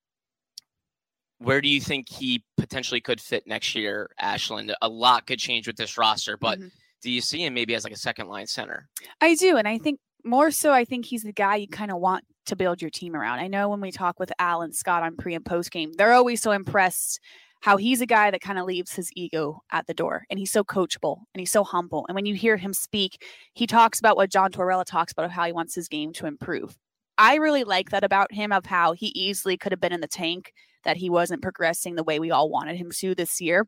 where 1.39 1.61
do 1.61 1.67
you 1.67 1.81
think 1.81 2.07
he 2.09 2.43
potentially 2.57 3.01
could 3.01 3.19
fit 3.19 3.47
next 3.47 3.73
year, 3.75 4.09
Ashlyn? 4.21 4.73
A 4.81 4.89
lot 4.89 5.25
could 5.25 5.39
change 5.39 5.67
with 5.67 5.75
this 5.77 5.97
roster, 5.97 6.37
but 6.37 6.59
Mhm. 6.59 6.71
do 7.01 7.09
you 7.11 7.21
see 7.21 7.43
him 7.43 7.53
maybe 7.53 7.73
as 7.75 7.83
like 7.83 7.93
a 7.93 7.97
second 7.97 8.27
line 8.27 8.47
center? 8.47 8.87
I 9.21 9.35
do, 9.35 9.57
and 9.57 9.67
I 9.67 9.77
think 9.77 9.99
more 10.23 10.51
so. 10.51 10.73
I 10.73 10.85
think 10.85 11.05
he's 11.05 11.23
the 11.23 11.31
guy 11.33 11.55
you 11.55 11.67
kind 11.67 11.91
of 11.91 11.97
want 11.99 12.25
to 12.45 12.55
build 12.55 12.81
your 12.81 12.91
team 12.91 13.15
around. 13.15 13.39
I 13.39 13.47
know 13.47 13.69
when 13.69 13.79
we 13.81 13.91
talk 13.91 14.19
with 14.19 14.31
Al 14.39 14.61
and 14.61 14.75
Scott 14.75 15.03
on 15.03 15.15
pre 15.15 15.33
and 15.33 15.45
post 15.45 15.71
game, 15.71 15.93
they're 15.93 16.13
always 16.13 16.41
so 16.41 16.51
impressed 16.51 17.19
how 17.61 17.77
he's 17.77 17.99
a 18.01 18.05
guy 18.05 18.31
that 18.31 18.41
kind 18.41 18.57
of 18.57 18.65
leaves 18.65 18.93
his 18.93 19.09
ego 19.15 19.61
at 19.71 19.85
the 19.87 19.93
door, 19.93 20.25
and 20.29 20.39
he's 20.39 20.51
so 20.51 20.63
coachable 20.63 21.23
and 21.33 21.39
he's 21.39 21.51
so 21.51 21.63
humble. 21.63 22.05
And 22.07 22.15
when 22.15 22.25
you 22.25 22.33
hear 22.35 22.55
him 22.57 22.73
speak, 22.73 23.23
he 23.53 23.67
talks 23.67 23.99
about 23.99 24.15
what 24.15 24.31
John 24.31 24.51
Tortorella 24.51 24.85
talks 24.85 25.11
about 25.11 25.25
of 25.25 25.31
how 25.31 25.45
he 25.45 25.51
wants 25.51 25.75
his 25.75 25.87
game 25.89 26.11
to 26.13 26.25
improve. 26.25 26.77
I 27.17 27.35
really 27.35 27.65
like 27.65 27.89
that 27.89 28.03
about 28.05 28.33
him 28.33 28.53
of 28.53 28.65
how 28.65 28.93
he 28.93 29.07
easily 29.07 29.57
could 29.57 29.73
have 29.73 29.81
been 29.81 29.91
in 29.91 29.99
the 29.99 30.07
tank 30.07 30.53
that 30.83 30.97
he 30.97 31.09
wasn't 31.09 31.41
progressing 31.41 31.95
the 31.95 32.03
way 32.03 32.19
we 32.19 32.31
all 32.31 32.49
wanted 32.49 32.75
him 32.77 32.91
to 32.99 33.15
this 33.15 33.39
year. 33.41 33.67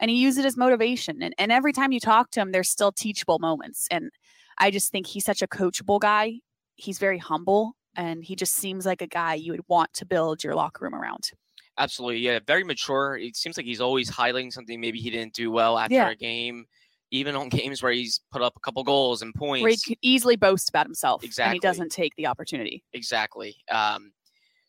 And 0.00 0.10
he 0.10 0.16
used 0.18 0.38
it 0.38 0.44
as 0.44 0.56
motivation. 0.56 1.22
And, 1.22 1.34
and 1.38 1.50
every 1.50 1.72
time 1.72 1.92
you 1.92 2.00
talk 2.00 2.30
to 2.32 2.40
him, 2.40 2.52
there's 2.52 2.70
still 2.70 2.92
teachable 2.92 3.38
moments. 3.38 3.88
And 3.90 4.10
I 4.58 4.70
just 4.70 4.92
think 4.92 5.06
he's 5.06 5.24
such 5.24 5.42
a 5.42 5.46
coachable 5.48 6.00
guy. 6.00 6.34
He's 6.76 6.98
very 6.98 7.18
humble 7.18 7.74
and 7.96 8.22
he 8.22 8.36
just 8.36 8.54
seems 8.54 8.86
like 8.86 9.02
a 9.02 9.06
guy 9.08 9.34
you 9.34 9.50
would 9.52 9.64
want 9.68 9.92
to 9.94 10.06
build 10.06 10.44
your 10.44 10.54
locker 10.54 10.84
room 10.84 10.94
around. 10.94 11.30
Absolutely, 11.78 12.18
yeah, 12.18 12.38
very 12.46 12.64
mature. 12.64 13.16
It 13.16 13.36
seems 13.36 13.56
like 13.56 13.66
he's 13.66 13.80
always 13.80 14.10
highlighting 14.10 14.52
something 14.52 14.80
maybe 14.80 15.00
he 15.00 15.10
didn't 15.10 15.32
do 15.34 15.50
well 15.50 15.78
after 15.78 15.94
Yeah. 15.94 16.10
a 16.10 16.14
game, 16.14 16.64
even 17.10 17.34
on 17.34 17.48
games 17.48 17.82
where 17.82 17.92
he's 17.92 18.20
put 18.30 18.42
up 18.42 18.54
a 18.56 18.60
couple 18.60 18.82
goals 18.84 19.22
and 19.22 19.34
points. 19.34 19.62
Where 19.62 19.70
he 19.72 19.78
could 19.84 19.98
easily 20.02 20.36
boast 20.36 20.68
about 20.68 20.86
himself 20.86 21.22
and 21.22 21.28
Exactly. 21.28 21.56
he 21.56 21.60
doesn't 21.60 21.90
take 21.90 22.14
the 22.16 22.26
opportunity. 22.26 22.84
Exactly. 22.92 23.56
Um, 23.70 24.12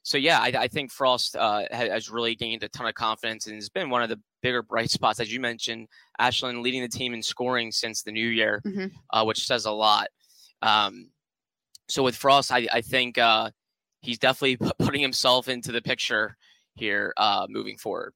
so 0.03 0.17
yeah, 0.17 0.39
I, 0.39 0.53
I 0.57 0.67
think 0.67 0.91
Frost 0.91 1.35
uh, 1.35 1.63
has 1.71 2.09
really 2.09 2.35
gained 2.35 2.63
a 2.63 2.69
ton 2.69 2.87
of 2.87 2.93
confidence 2.95 3.47
and 3.47 3.55
has 3.55 3.69
been 3.69 3.89
one 3.89 4.01
of 4.01 4.09
the 4.09 4.19
bigger 4.41 4.63
bright 4.63 4.89
spots, 4.89 5.19
as 5.19 5.31
you 5.31 5.39
mentioned. 5.39 5.87
Ashlyn 6.19 6.61
leading 6.63 6.81
the 6.81 6.87
team 6.87 7.13
in 7.13 7.21
scoring 7.21 7.71
since 7.71 8.01
the 8.03 8.11
new 8.11 8.27
year, 8.27 8.61
Mhm. 8.65 8.91
uh, 9.11 9.23
which 9.25 9.45
says 9.45 9.65
a 9.65 9.71
lot. 9.71 10.07
Um, 10.61 11.11
so 11.89 12.03
with 12.03 12.15
Frost, 12.15 12.51
I, 12.51 12.67
I 12.71 12.81
think 12.81 13.17
uh, 13.17 13.51
he's 14.01 14.17
definitely 14.19 14.57
pu- 14.65 14.71
putting 14.79 15.01
himself 15.01 15.47
into 15.47 15.71
the 15.71 15.81
picture 15.81 16.37
here 16.75 17.13
uh, 17.17 17.45
moving 17.49 17.77
forward. 17.77 18.13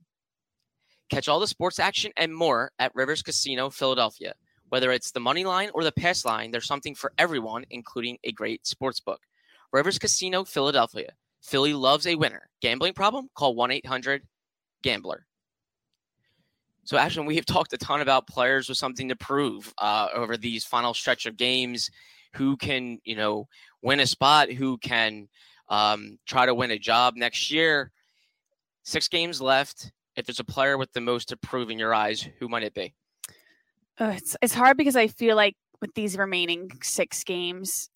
Catch 1.10 1.28
all 1.28 1.40
the 1.40 1.48
sports 1.48 1.80
action 1.80 2.12
and 2.18 2.34
more 2.34 2.72
at 2.80 2.96
Rivers 2.96 3.22
Casino 3.22 3.70
Philadelphia. 3.70 4.34
Whether 4.70 4.92
it's 4.92 5.12
the 5.12 5.20
money 5.20 5.44
line 5.44 5.70
or 5.75 5.84
the 5.84 5.92
pass 5.92 6.25
line, 6.25 6.50
there's 6.50 6.66
something 6.66 6.96
for 6.96 7.13
everyone, 7.18 7.66
including 7.70 8.18
a 8.24 8.32
great 8.32 8.66
sports 8.66 9.00
book. 9.00 9.20
Rivers 9.72 10.00
Casino 10.00 10.44
Philadelphia. 10.44 11.12
Philly 11.44 11.74
loves 11.74 12.08
a 12.08 12.16
winner. 12.16 12.50
Gambling 12.62 12.94
problem? 12.94 13.30
Call 13.36 13.54
1 13.54 13.72
800 13.72 14.24
Gambler. 14.82 15.26
So, 16.86 16.98
Ashlyn, 16.98 17.26
we 17.26 17.36
have 17.36 17.46
talked 17.46 17.74
a 17.74 17.78
ton 17.78 18.02
about 18.02 18.28
players 18.28 18.68
with 18.68 18.78
something 18.78 19.08
to 19.10 19.16
prove 19.16 19.74
uh, 19.78 20.08
over 20.14 20.36
these 20.36 20.66
final 20.66 20.94
stretch 20.94 21.26
of 21.26 21.38
games. 21.38 21.90
Who 22.36 22.58
can, 22.58 23.00
you 23.04 23.16
know, 23.16 23.48
win 23.82 24.00
a 24.00 24.08
spot? 24.08 24.50
Who 24.52 24.78
can 24.80 25.30
um, 25.70 26.18
try 26.26 26.46
to 26.46 26.56
win 26.56 26.72
a 26.72 26.80
job 26.80 27.16
next 27.16 27.52
year? 27.52 27.92
Six 28.84 29.08
games 29.08 29.42
left. 29.42 29.92
If 30.16 30.26
there's 30.26 30.40
a 30.40 30.46
player 30.46 30.78
with 30.78 30.92
the 30.94 31.02
most 31.02 31.30
to 31.30 31.38
prove 31.38 31.70
in 31.70 31.80
your 31.80 31.94
eyes, 31.94 32.28
who 32.40 32.50
might 32.50 32.64
it 32.64 32.74
be? 32.74 32.94
Uh, 34.00 34.14
it's 34.16 34.36
it's 34.42 34.54
hard 34.54 34.76
because 34.76 34.96
I 34.96 35.08
feel 35.08 35.36
like 35.36 35.56
with 35.82 35.94
these 35.94 36.18
remaining 36.18 36.70
six 36.82 37.24
games, 37.24 37.90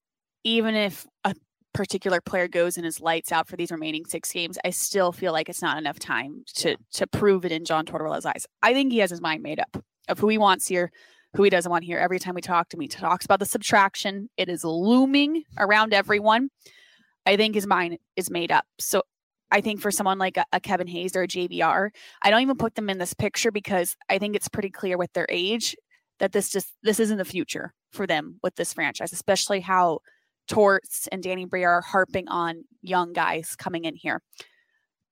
even 0.43 0.75
if 0.75 1.05
a 1.23 1.33
particular 1.77 2.19
player 2.19 2.47
goes 2.47 2.75
and 2.75 2.87
is 2.87 2.99
lights 2.99 3.31
out 3.31 3.47
for 3.47 3.55
these 3.55 3.71
remaining 3.71 4.03
six 4.03 4.31
games, 4.31 4.57
I 4.65 4.71
still 4.71 5.11
feel 5.11 5.31
like 5.31 5.47
it's 5.47 5.61
not 5.61 5.77
enough 5.77 5.99
time 5.99 6.43
to 6.55 6.75
to 6.93 7.05
prove 7.05 7.45
it 7.45 7.51
in 7.51 7.65
John 7.65 7.85
Tortorella's 7.85 8.25
eyes. 8.25 8.47
I 8.63 8.73
think 8.73 8.91
he 8.91 8.97
has 8.97 9.11
his 9.11 9.21
mind 9.21 9.43
made 9.43 9.59
up 9.59 9.77
of 10.09 10.17
who 10.17 10.27
he 10.27 10.39
wants 10.39 10.67
here, 10.67 10.91
who 11.35 11.43
he 11.43 11.51
doesn't 11.51 11.71
want 11.71 11.83
here. 11.83 11.99
Every 11.99 12.17
time 12.17 12.33
we 12.33 12.41
talk 12.41 12.69
to 12.69 12.77
him, 12.77 12.81
he 12.81 12.87
talks 12.87 13.25
about 13.25 13.39
the 13.39 13.45
subtraction. 13.45 14.27
It 14.37 14.49
is 14.49 14.63
looming 14.63 15.43
around 15.59 15.93
everyone. 15.93 16.49
I 17.27 17.37
think 17.37 17.53
his 17.53 17.67
mind 17.67 17.99
is 18.15 18.31
made 18.31 18.51
up. 18.51 18.65
So 18.79 19.03
I 19.51 19.61
think 19.61 19.79
for 19.79 19.91
someone 19.91 20.17
like 20.17 20.37
a, 20.37 20.45
a 20.51 20.59
Kevin 20.59 20.87
Hayes 20.87 21.15
or 21.15 21.21
a 21.23 21.27
JVR, 21.27 21.89
I 22.23 22.29
don't 22.31 22.41
even 22.41 22.57
put 22.57 22.73
them 22.73 22.89
in 22.89 22.97
this 22.97 23.13
picture 23.13 23.51
because 23.51 23.95
I 24.09 24.17
think 24.17 24.35
it's 24.35 24.49
pretty 24.49 24.71
clear 24.71 24.97
with 24.97 25.13
their 25.13 25.27
age 25.29 25.75
that 26.17 26.31
this 26.31 26.49
just 26.49 26.73
this 26.81 26.99
isn't 26.99 27.19
the 27.19 27.25
future 27.25 27.75
for 27.91 28.07
them 28.07 28.39
with 28.41 28.55
this 28.55 28.73
franchise, 28.73 29.13
especially 29.13 29.59
how 29.59 29.99
Torts 30.47 31.07
and 31.11 31.21
Danny 31.21 31.45
Briere 31.45 31.69
are 31.69 31.81
harping 31.81 32.27
on 32.27 32.63
young 32.81 33.13
guys 33.13 33.55
coming 33.55 33.85
in 33.85 33.95
here. 33.95 34.21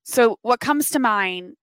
So 0.04 0.38
what 0.42 0.60
comes 0.60 0.92
to 0.92 1.00
mind 1.00 1.56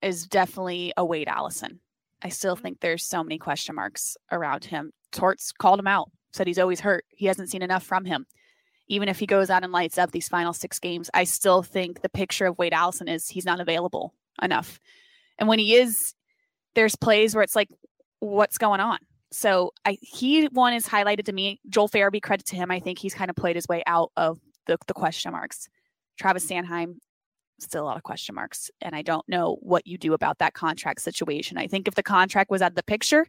is 0.00 0.26
definitely 0.26 0.92
a 0.96 1.04
Wade 1.04 1.28
Allison. 1.28 1.80
I 2.22 2.28
still 2.28 2.54
mm-hmm. 2.54 2.62
think 2.62 2.80
there's 2.80 3.04
so 3.04 3.22
many 3.22 3.38
question 3.38 3.74
marks 3.74 4.16
around 4.30 4.64
him. 4.64 4.92
Torts 5.12 5.52
called 5.52 5.78
him 5.78 5.86
out, 5.86 6.10
said 6.32 6.46
he's 6.46 6.58
always 6.58 6.80
hurt. 6.80 7.04
He 7.10 7.26
hasn't 7.26 7.50
seen 7.50 7.62
enough 7.62 7.82
from 7.82 8.04
him. 8.04 8.26
Even 8.88 9.08
if 9.08 9.18
he 9.18 9.26
goes 9.26 9.48
out 9.48 9.62
and 9.62 9.72
lights 9.72 9.98
up 9.98 10.10
these 10.10 10.28
final 10.28 10.52
six 10.52 10.78
games, 10.78 11.08
I 11.14 11.24
still 11.24 11.62
think 11.62 12.00
the 12.02 12.08
picture 12.08 12.46
of 12.46 12.58
Wade 12.58 12.72
Allison 12.72 13.08
is 13.08 13.28
he's 13.28 13.46
not 13.46 13.60
available 13.60 14.14
enough. 14.42 14.80
And 15.38 15.48
when 15.48 15.58
he 15.58 15.74
is, 15.74 16.14
there's 16.74 16.96
plays 16.96 17.34
where 17.34 17.44
it's 17.44 17.56
like, 17.56 17.68
what's 18.20 18.58
going 18.58 18.80
on? 18.80 18.98
So 19.32 19.72
I 19.84 19.98
he 20.00 20.46
one 20.46 20.74
is 20.74 20.86
highlighted 20.86 21.24
to 21.24 21.32
me. 21.32 21.60
Joel 21.68 21.88
Farabee, 21.88 22.22
credit 22.22 22.46
to 22.46 22.56
him. 22.56 22.70
I 22.70 22.80
think 22.80 22.98
he's 22.98 23.14
kind 23.14 23.30
of 23.30 23.36
played 23.36 23.56
his 23.56 23.66
way 23.66 23.82
out 23.86 24.12
of 24.16 24.38
the, 24.66 24.78
the 24.86 24.94
question 24.94 25.32
marks. 25.32 25.68
Travis 26.18 26.46
Sanheim, 26.46 26.96
still 27.58 27.82
a 27.82 27.86
lot 27.86 27.96
of 27.96 28.02
question 28.02 28.34
marks. 28.34 28.70
And 28.80 28.94
I 28.94 29.02
don't 29.02 29.26
know 29.28 29.56
what 29.60 29.86
you 29.86 29.98
do 29.98 30.12
about 30.12 30.38
that 30.38 30.54
contract 30.54 31.00
situation. 31.00 31.56
I 31.58 31.66
think 31.66 31.88
if 31.88 31.94
the 31.94 32.02
contract 32.02 32.50
was 32.50 32.62
out 32.62 32.72
of 32.72 32.76
the 32.76 32.82
picture, 32.82 33.26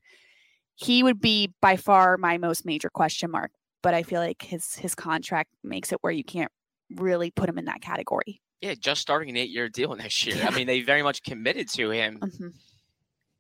he 0.76 1.04
would 1.04 1.22
be 1.22 1.54
by 1.62 1.78
far 1.78 2.18
my 2.18 2.38
most 2.38 2.66
major 2.66 2.90
question 2.90 3.32
mark. 3.32 3.52
But 3.82 3.94
I 3.94 4.04
feel 4.04 4.22
like 4.22 4.42
his 4.42 4.76
his 4.76 4.96
contract 4.96 5.50
makes 5.64 5.92
it 5.92 6.00
where 6.02 6.14
you 6.14 6.24
can't 6.24 6.52
really 6.96 7.32
put 7.32 7.50
him 7.50 7.58
in 7.58 7.66
that 7.66 7.82
category. 7.82 8.42
Yeah, 8.62 8.76
just 8.76 9.02
starting 9.02 9.30
an 9.30 9.36
eight-year 9.38 9.68
deal 9.70 9.94
next 9.96 10.26
year. 10.26 10.38
Yeah. 10.38 10.48
I 10.48 10.52
mean, 10.52 10.68
they 10.68 10.82
very 10.82 11.04
much 11.04 11.22
committed 11.24 11.68
to 11.72 11.90
him, 11.90 12.20
Mhm. 12.20 12.54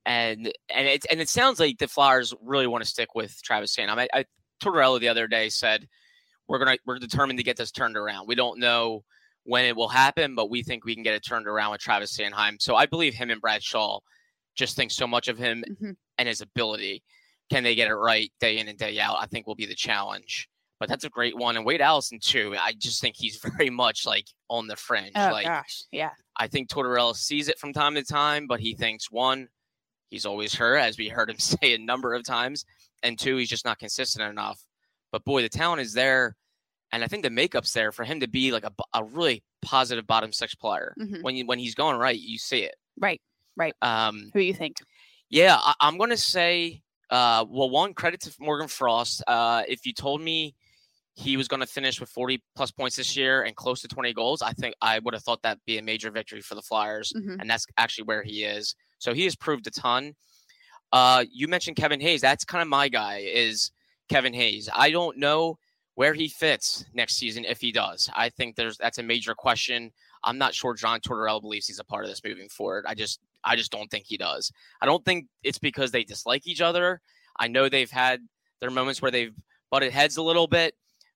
And 0.05 0.51
and 0.69 0.87
it 0.87 1.05
and 1.09 1.21
it 1.21 1.29
sounds 1.29 1.59
like 1.59 1.77
the 1.77 1.87
Flyers 1.87 2.33
really 2.41 2.67
want 2.67 2.83
to 2.83 2.89
stick 2.89 3.15
with 3.15 3.41
Travis 3.43 3.75
Sanheim. 3.75 3.97
I, 3.97 4.07
I 4.13 4.25
Tortorella 4.61 4.99
the 4.99 5.07
other 5.09 5.27
day 5.27 5.49
said 5.49 5.87
we're 6.47 6.59
gonna 6.59 6.77
we're 6.85 6.99
determined 6.99 7.39
to 7.39 7.43
get 7.43 7.57
this 7.57 7.71
turned 7.71 7.97
around. 7.97 8.27
We 8.27 8.35
don't 8.35 8.59
know 8.59 9.03
when 9.43 9.65
it 9.65 9.75
will 9.75 9.87
happen, 9.89 10.35
but 10.35 10.49
we 10.49 10.63
think 10.63 10.85
we 10.85 10.93
can 10.93 11.03
get 11.03 11.15
it 11.15 11.25
turned 11.25 11.47
around 11.47 11.71
with 11.71 11.81
Travis 11.81 12.15
Sanheim. 12.17 12.61
So 12.61 12.75
I 12.75 12.85
believe 12.85 13.13
him 13.13 13.29
and 13.29 13.41
Brad 13.41 13.61
Shaw 13.63 13.99
just 14.55 14.75
think 14.75 14.91
so 14.91 15.07
much 15.07 15.27
of 15.27 15.37
him 15.37 15.63
Mhm. 15.81 15.95
and 16.17 16.27
his 16.27 16.41
ability. 16.41 17.03
Can 17.49 17.63
they 17.63 17.75
get 17.75 17.89
it 17.89 17.95
right 17.95 18.31
day 18.39 18.57
in 18.59 18.67
and 18.67 18.77
day 18.77 18.99
out? 18.99 19.17
I 19.19 19.25
think 19.25 19.47
will 19.47 19.55
be 19.55 19.65
the 19.65 19.75
challenge. 19.75 20.47
But 20.79 20.89
that's 20.89 21.03
a 21.05 21.09
great 21.09 21.35
one. 21.37 21.55
And 21.55 21.65
Wade 21.65 21.81
Allison 21.81 22.19
too. 22.21 22.55
I 22.59 22.73
just 22.73 22.99
think 23.01 23.15
he's 23.17 23.37
very 23.57 23.69
much 23.69 24.05
like 24.05 24.25
on 24.49 24.67
the 24.67 24.75
fringe. 24.75 25.11
Oh 25.15 25.29
like 25.31 25.45
gosh, 25.45 25.83
yeah. 25.91 26.11
I 26.37 26.47
think 26.47 26.69
Tortorella 26.69 27.15
sees 27.15 27.47
it 27.47 27.59
from 27.59 27.73
time 27.73 27.95
to 27.95 28.03
time, 28.03 28.47
but 28.47 28.59
he 28.59 28.75
thinks 28.75 29.09
one, 29.11 29.47
he's 30.13 30.25
always 30.25 30.53
hurt, 30.53 30.77
as 30.77 30.97
we 30.97 31.09
heard 31.09 31.29
him 31.29 31.39
say 31.39 31.73
a 31.73 31.77
number 31.77 32.13
of 32.13 32.23
times, 32.23 32.65
and 33.01 33.17
two, 33.19 33.37
he's 33.37 33.49
just 33.49 33.65
not 33.65 33.79
consistent 33.79 34.29
enough. 34.29 34.61
But 35.11 35.25
boy, 35.25 35.41
the 35.41 35.49
talent 35.49 35.81
is 35.81 35.93
there, 35.93 36.35
and 36.91 37.03
I 37.03 37.07
think 37.07 37.23
the 37.23 37.29
makeup's 37.29 37.73
there 37.73 37.91
for 37.91 38.03
him 38.05 38.19
to 38.21 38.27
be 38.29 38.51
like 38.51 38.63
a 38.93 39.03
really 39.03 39.43
positive 39.61 40.05
bottom 40.07 40.31
six 40.31 40.55
player. 40.55 40.93
Mhm. 40.99 41.23
When 41.23 41.35
you, 41.35 41.45
when 41.45 41.59
he's 41.59 41.75
going 41.75 41.97
right, 41.97 42.17
you 42.19 42.37
see 42.37 42.59
it. 42.63 42.75
Right. 42.99 43.21
Right. 43.57 43.73
Um, 43.81 44.29
Who 44.33 44.39
do 44.39 44.45
you 44.45 44.53
think? 44.53 44.77
yeah, 45.29 45.57
I, 45.59 45.73
I'm 45.81 45.97
gonna 45.97 46.17
say, 46.17 46.81
uh, 47.09 47.45
well, 47.49 47.69
one 47.69 47.93
credit 47.93 48.21
to 48.21 48.33
Morgan 48.39 48.67
Frost. 48.67 49.23
Uh, 49.27 49.63
if 49.67 49.85
you 49.85 49.93
told 49.93 50.21
me 50.21 50.55
he 51.15 51.37
was 51.37 51.47
going 51.47 51.59
to 51.59 51.67
finish 51.67 51.99
with 51.99 52.09
40 52.09 52.41
plus 52.55 52.71
points 52.71 52.95
this 52.95 53.15
year 53.15 53.43
and 53.43 53.55
close 53.55 53.81
to 53.81 53.87
20 53.87 54.13
goals, 54.13 54.41
I 54.41 54.51
think 54.53 54.73
I 54.81 54.97
would 54.97 55.13
have 55.13 55.21
thought 55.21 55.43
that'd 55.43 55.61
be 55.67 55.77
a 55.77 55.81
major 55.83 56.09
victory 56.09 56.41
for 56.41 56.55
the 56.55 56.61
Flyers, 56.63 57.13
Mhm. 57.15 57.37
and 57.39 57.47
that's 57.47 57.67
actually 57.77 58.05
where 58.05 58.23
he 58.23 58.43
is. 58.43 58.73
So 59.03 59.13
he 59.13 59.25
has 59.25 59.35
proved 59.35 59.67
a 59.67 59.71
ton. 59.71 60.15
Uh, 60.93 61.25
you 61.29 61.49
mentioned 61.49 61.75
Kevin 61.75 61.99
Hayes. 61.99 62.21
That's 62.21 62.45
kind 62.45 62.61
of 62.61 62.69
my 62.69 62.87
guy. 62.87 63.17
Is 63.17 63.71
Kevin 64.07 64.33
Hayes? 64.33 64.69
I 64.73 64.91
don't 64.91 65.17
know 65.17 65.57
where 65.95 66.13
he 66.13 66.29
fits 66.29 66.85
next 66.93 67.17
season 67.17 67.43
if 67.43 67.59
he 67.59 67.73
does. 67.73 68.09
I 68.15 68.29
think 68.29 68.55
there's 68.55 68.77
that's 68.77 68.99
a 68.99 69.03
major 69.03 69.35
question. 69.35 69.91
I'm 70.23 70.37
not 70.37 70.55
sure 70.55 70.73
John 70.73 71.01
Tortorella 71.01 71.41
believes 71.41 71.67
he's 71.67 71.79
a 71.79 71.83
part 71.83 72.05
of 72.05 72.09
this 72.09 72.23
moving 72.23 72.47
forward. 72.47 72.85
I 72.87 72.95
just 72.95 73.19
I 73.43 73.57
just 73.57 73.73
don't 73.73 73.91
think 73.91 74.05
he 74.07 74.15
does. 74.15 74.53
I 74.81 74.85
don't 74.85 75.03
think 75.03 75.27
it's 75.43 75.59
because 75.59 75.91
they 75.91 76.05
dislike 76.05 76.47
each 76.47 76.61
other. 76.61 77.01
I 77.37 77.49
know 77.49 77.67
they've 77.67 77.91
had 77.91 78.21
their 78.61 78.71
moments 78.71 79.01
where 79.01 79.11
they've 79.11 79.35
butted 79.69 79.91
heads 79.91 80.15
a 80.15 80.23
little 80.23 80.47
bit, 80.47 80.75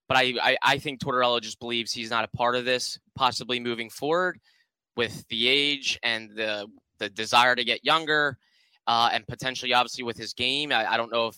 but 0.09 0.17
I, 0.17 0.33
I, 0.41 0.57
I 0.61 0.77
think 0.77 0.99
Tortorella 0.99 1.39
just 1.39 1.61
believes 1.61 1.93
he's 1.93 2.09
not 2.09 2.25
a 2.25 2.37
part 2.37 2.55
of 2.55 2.65
this, 2.65 2.99
possibly 3.15 3.61
moving 3.61 3.89
forward 3.89 4.39
with 4.97 5.25
the 5.29 5.47
age 5.47 5.97
and 6.03 6.31
the 6.35 6.67
the 6.99 7.09
desire 7.09 7.55
to 7.55 7.63
get 7.63 7.83
younger, 7.83 8.37
uh, 8.87 9.09
and 9.11 9.25
potentially 9.27 9.73
obviously 9.73 10.03
with 10.03 10.17
his 10.17 10.33
game. 10.33 10.71
I, 10.71 10.93
I 10.93 10.97
don't 10.97 11.11
know 11.11 11.27
if 11.27 11.37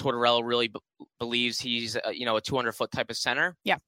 Tortorella 0.00 0.42
really 0.44 0.68
b- 0.68 0.80
believes 1.18 1.60
he's 1.60 1.96
uh, 1.96 2.10
you 2.10 2.26
know 2.26 2.36
a 2.36 2.40
200 2.40 2.72
foot 2.72 2.90
type 2.90 3.10
of 3.10 3.16
center. 3.16 3.56
Yeah. 3.64 3.78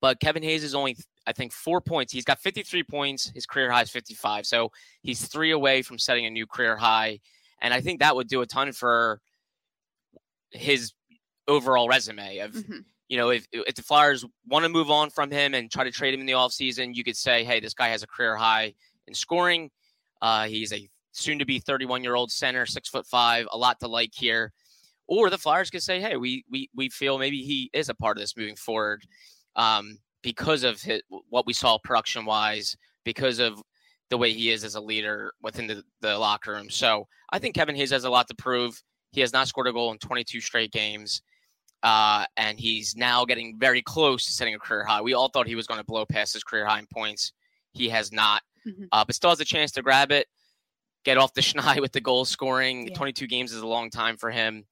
But 0.00 0.20
Kevin 0.20 0.42
Hayes 0.42 0.64
is 0.64 0.74
only 0.74 0.96
I 1.26 1.32
think 1.32 1.52
four 1.52 1.80
points. 1.80 2.12
He's 2.12 2.24
got 2.24 2.38
53 2.40 2.82
points. 2.84 3.30
His 3.34 3.46
career 3.46 3.70
high 3.70 3.82
is 3.82 3.90
55. 3.90 4.46
So 4.46 4.70
he's 5.02 5.26
three 5.26 5.50
away 5.50 5.82
from 5.82 5.98
setting 5.98 6.26
a 6.26 6.30
new 6.30 6.46
career 6.46 6.76
high, 6.76 7.20
and 7.60 7.74
I 7.74 7.80
think 7.80 8.00
that 8.00 8.16
would 8.16 8.28
do 8.28 8.40
a 8.40 8.46
ton 8.46 8.72
for 8.72 9.20
his 10.50 10.92
overall 11.46 11.88
resume 11.88 12.38
of 12.38 12.54
hmm 12.54 12.78
you 13.10 13.16
know, 13.16 13.30
if, 13.30 13.46
if 13.52 13.74
the 13.74 13.82
Flyers 13.82 14.24
want 14.46 14.64
to 14.64 14.68
move 14.68 14.88
on 14.88 15.10
from 15.10 15.32
him 15.32 15.52
and 15.52 15.68
try 15.68 15.82
to 15.82 15.90
trade 15.90 16.14
him 16.14 16.20
in 16.20 16.26
the 16.26 16.32
offseason, 16.32 16.94
you 16.94 17.02
could 17.02 17.16
say, 17.16 17.42
hey, 17.42 17.58
this 17.58 17.74
guy 17.74 17.88
has 17.88 18.04
a 18.04 18.06
career 18.06 18.36
high 18.36 18.72
in 19.08 19.14
scoring. 19.14 19.68
Uh, 20.22 20.46
he's 20.46 20.72
a 20.72 20.88
soon 21.12 21.38
to 21.38 21.44
be 21.44 21.58
31 21.58 22.02
year 22.02 22.14
old 22.14 22.30
center, 22.30 22.66
six 22.66 22.88
foot 22.88 23.06
five, 23.06 23.46
a 23.52 23.58
lot 23.58 23.80
to 23.80 23.88
like 23.88 24.12
here. 24.14 24.52
Or 25.06 25.28
the 25.28 25.38
Flyers 25.38 25.70
could 25.70 25.82
say, 25.82 26.00
hey, 26.00 26.16
we 26.16 26.44
we 26.50 26.70
we 26.74 26.88
feel 26.88 27.18
maybe 27.18 27.42
he 27.42 27.70
is 27.72 27.88
a 27.88 27.94
part 27.94 28.16
of 28.16 28.22
this 28.22 28.36
moving 28.36 28.56
forward 28.56 29.04
um, 29.56 29.98
because 30.22 30.62
of 30.62 30.80
his, 30.80 31.02
what 31.28 31.46
we 31.46 31.52
saw 31.52 31.78
production 31.82 32.24
wise, 32.24 32.76
because 33.04 33.38
of 33.38 33.60
the 34.10 34.18
way 34.18 34.32
he 34.32 34.50
is 34.50 34.64
as 34.64 34.74
a 34.74 34.80
leader 34.80 35.32
within 35.42 35.66
the, 35.66 35.82
the 36.00 36.18
locker 36.18 36.52
room. 36.52 36.68
So 36.68 37.06
I 37.32 37.38
think 37.38 37.54
Kevin 37.54 37.76
Hayes 37.76 37.90
has 37.90 38.04
a 38.04 38.10
lot 38.10 38.28
to 38.28 38.34
prove. 38.34 38.80
He 39.12 39.20
has 39.20 39.32
not 39.32 39.48
scored 39.48 39.68
a 39.68 39.72
goal 39.72 39.92
in 39.92 39.98
22 39.98 40.40
straight 40.40 40.72
games. 40.72 41.22
Uh, 41.82 42.26
and 42.36 42.60
he's 42.60 42.94
now 42.94 43.24
getting 43.24 43.56
very 43.58 43.80
close 43.80 44.26
to 44.26 44.32
setting 44.32 44.54
a 44.54 44.58
career 44.58 44.84
high. 44.84 45.00
We 45.00 45.14
all 45.14 45.28
thought 45.28 45.46
he 45.46 45.54
was 45.54 45.66
going 45.66 45.80
to 45.80 45.84
blow 45.84 46.04
past 46.04 46.34
his 46.34 46.44
career 46.44 46.66
high 46.66 46.78
in 46.78 46.86
points. 46.92 47.32
He 47.72 47.88
has 47.88 48.12
not, 48.12 48.42
Mhm. 48.66 48.88
uh, 48.92 49.04
but 49.04 49.14
still 49.14 49.30
has 49.30 49.40
a 49.40 49.44
chance 49.44 49.72
to 49.72 49.82
grab 49.82 50.12
it, 50.12 50.26
get 51.04 51.16
off 51.18 51.32
the 51.34 51.40
schneid 51.76 51.80
with 51.80 51.92
the 51.92 52.00
goal 52.00 52.24
scoring. 52.24 52.88
Yeah. 52.88 52.94
22 52.94 53.26
games 53.26 53.52
is 53.52 53.62
a 53.62 53.66
long 53.66 53.90
time 53.90 54.16
for 54.16 54.30
him. 54.30 54.66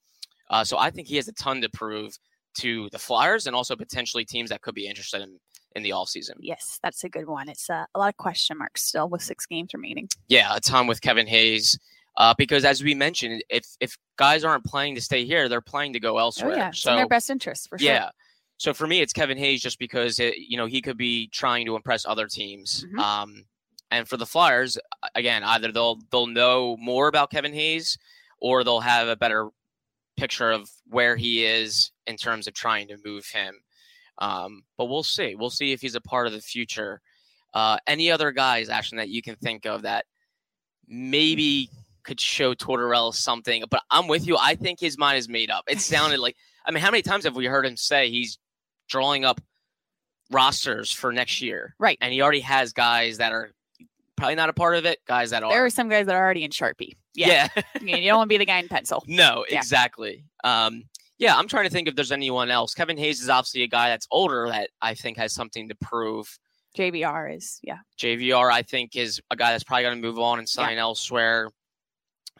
Uh, 0.51 0.65
so 0.65 0.79
I 0.79 0.91
think 0.91 1.09
he 1.09 1.17
has 1.17 1.29
a 1.29 1.33
ton 1.33 1.61
to 1.61 1.69
prove 1.69 2.17
to 2.59 2.89
the 2.91 2.99
Flyers 2.99 3.47
and 3.47 3.55
also 3.55 3.77
potentially 3.77 4.25
teams 4.25 4.51
that 4.51 4.63
could 4.63 4.75
be 4.75 4.87
interested 4.87 5.21
in, 5.23 5.39
in 5.77 5.83
the 5.83 5.91
offseason. 5.91 6.33
Yes, 6.41 6.79
that's 6.83 7.05
a 7.05 7.09
good 7.09 7.27
one. 7.29 7.49
It's 7.49 7.69
uh, 7.71 7.85
a 7.95 7.99
lot 7.99 8.09
of 8.09 8.17
question 8.17 8.59
marks 8.59 8.83
still 8.83 9.09
with 9.09 9.23
six 9.23 9.47
games 9.47 9.71
remaining. 9.75 10.09
Yeah, 10.29 10.55
a 10.57 10.61
ton 10.61 10.87
with 10.87 11.01
Kevin 11.01 11.27
Hayes. 11.27 11.79
Uh, 12.17 12.35
because 12.37 12.65
as 12.65 12.83
we 12.83 12.95
mentioned, 12.97 13.45
if 13.49 13.65
if 13.79 13.97
guys 14.17 14.43
aren't 14.43 14.65
playing 14.65 14.97
to 14.97 15.01
stay 15.01 15.25
here, 15.25 15.49
they're 15.49 15.61
playing 15.61 15.93
to 15.93 16.01
go 16.01 16.19
elsewhere. 16.19 16.53
Oh 16.53 16.57
yeah, 16.57 16.71
so 16.73 16.91
in 16.91 16.97
their 16.97 17.07
best 17.07 17.31
interest 17.31 17.69
for 17.69 17.79
sure. 17.79 17.87
Yeah. 17.87 18.11
So 18.57 18.75
for 18.75 18.89
me, 18.89 19.01
it's 19.01 19.13
Kevin 19.13 19.39
Hayes 19.39 19.61
just 19.63 19.79
because 19.79 20.19
it, 20.19 20.37
you 20.37 20.57
know 20.57 20.67
he 20.67 20.83
could 20.83 20.97
be 20.97 21.29
trying 21.29 21.65
to 21.67 21.77
impress 21.77 22.05
other 22.05 22.27
teams. 22.27 22.85
Mhm. 22.93 22.99
Um, 22.99 23.45
and 23.91 24.09
for 24.09 24.17
the 24.17 24.27
Flyers, 24.27 24.79
again, 25.15 25.43
either 25.45 25.73
they'll 25.73 26.01
they'll 26.11 26.27
know 26.27 26.77
more 26.79 27.09
about 27.09 27.31
Kevin 27.31 27.53
Hayes, 27.55 27.99
or 28.41 28.65
they'll 28.65 28.81
have 28.81 29.09
a 29.09 29.17
better 29.17 29.49
picture 30.17 30.51
of 30.51 30.71
where 30.87 31.17
he 31.17 31.45
is 31.45 31.93
in 32.07 32.17
terms 32.17 32.47
of 32.47 32.55
trying 32.55 32.89
to 32.89 32.99
move 33.05 33.27
him. 33.27 33.55
Um, 34.19 34.63
but 34.77 34.87
we'll 34.87 35.05
see. 35.05 35.35
We'll 35.37 35.51
see 35.51 35.73
if 35.73 35.81
he's 35.81 35.95
a 35.95 36.01
part 36.01 36.27
of 36.27 36.33
the 36.33 36.41
future. 36.41 37.01
Uh, 37.55 37.79
any 37.87 38.11
other 38.11 38.33
guys, 38.33 38.69
Ashlyn, 38.69 38.97
that 38.97 39.09
you 39.09 39.23
can 39.23 39.37
think 39.37 39.65
of 39.65 39.83
that 39.83 40.05
maybe 40.87 41.71
could 42.03 42.21
show 42.21 42.55
Tortorella 42.55 43.15
something? 43.15 43.63
But 43.71 43.83
I'm 43.91 44.09
with 44.09 44.27
you. 44.27 44.37
I 44.37 44.55
think 44.55 44.81
his 44.81 44.99
mind 44.99 45.19
is 45.19 45.29
made 45.29 45.51
up. 45.51 45.65
It 45.69 45.81
sounded 45.81 46.19
like 46.19 46.37
I 46.69 46.71
mean, 46.71 46.83
how 46.83 46.91
many 46.91 47.03
times 47.03 47.25
have 47.25 47.35
we 47.35 47.47
heard 47.47 47.65
him 47.65 47.77
say 47.77 48.11
he's 48.11 48.39
drawing 48.89 49.25
up 49.25 49.41
rosters 50.31 50.93
for 50.93 51.13
next 51.13 51.41
year? 51.41 51.75
Right. 51.79 51.97
And 52.03 52.13
he 52.13 52.21
already 52.21 52.41
has 52.41 52.75
guys 52.75 53.19
that 53.19 53.33
are 53.33 53.53
probably 54.19 54.35
not 54.35 54.49
a 54.51 54.53
part 54.53 54.77
of 54.77 54.85
it, 54.85 54.99
guys 55.07 55.31
that 55.31 55.43
are. 55.43 55.51
There 55.51 55.65
are 55.65 55.71
some 55.71 55.89
guys 55.89 56.07
that 56.07 56.15
are 56.15 56.23
already 56.23 56.45
in 56.45 56.51
Sharpie. 56.51 56.93
Yeah. 57.15 57.49
yeah. 57.57 57.63
I 57.75 57.79
mean, 57.79 58.03
you 58.03 58.11
don't 58.11 58.19
want 58.19 58.29
to 58.29 58.35
be 58.35 58.39
the 58.39 58.45
guy 58.47 58.59
in 58.59 58.69
pencil. 58.69 59.03
no, 59.07 59.45
Yeah. 59.49 59.57
exactly. 59.59 60.25
Um, 60.45 60.85
yeah, 61.19 61.37
I'm 61.37 61.49
trying 61.49 61.65
to 61.65 61.71
think 61.71 61.89
if 61.89 61.97
there's 61.97 62.13
anyone 62.13 62.51
else. 62.51 62.75
Kevin 62.75 62.97
Hayes 62.99 63.21
is 63.23 63.29
obviously 63.29 63.63
a 63.63 63.69
guy 63.69 63.89
that's 63.89 64.07
older 64.11 64.49
that 64.49 64.71
I 64.83 64.95
think 64.95 65.17
has 65.17 65.33
something 65.35 65.69
to 65.69 65.75
prove. 65.77 66.39
JVR 66.77 67.35
is, 67.37 67.59
yeah. 67.63 67.79
JVR, 67.99 68.53
I 68.53 68.63
think, 68.63 68.95
is 68.95 69.21
a 69.31 69.37
guy 69.37 69.51
that's 69.51 69.65
probably 69.65 69.83
going 69.85 70.01
to 70.01 70.07
move 70.07 70.19
on 70.19 70.39
and 70.39 70.49
sign 70.49 70.79
elsewhere. 70.79 71.51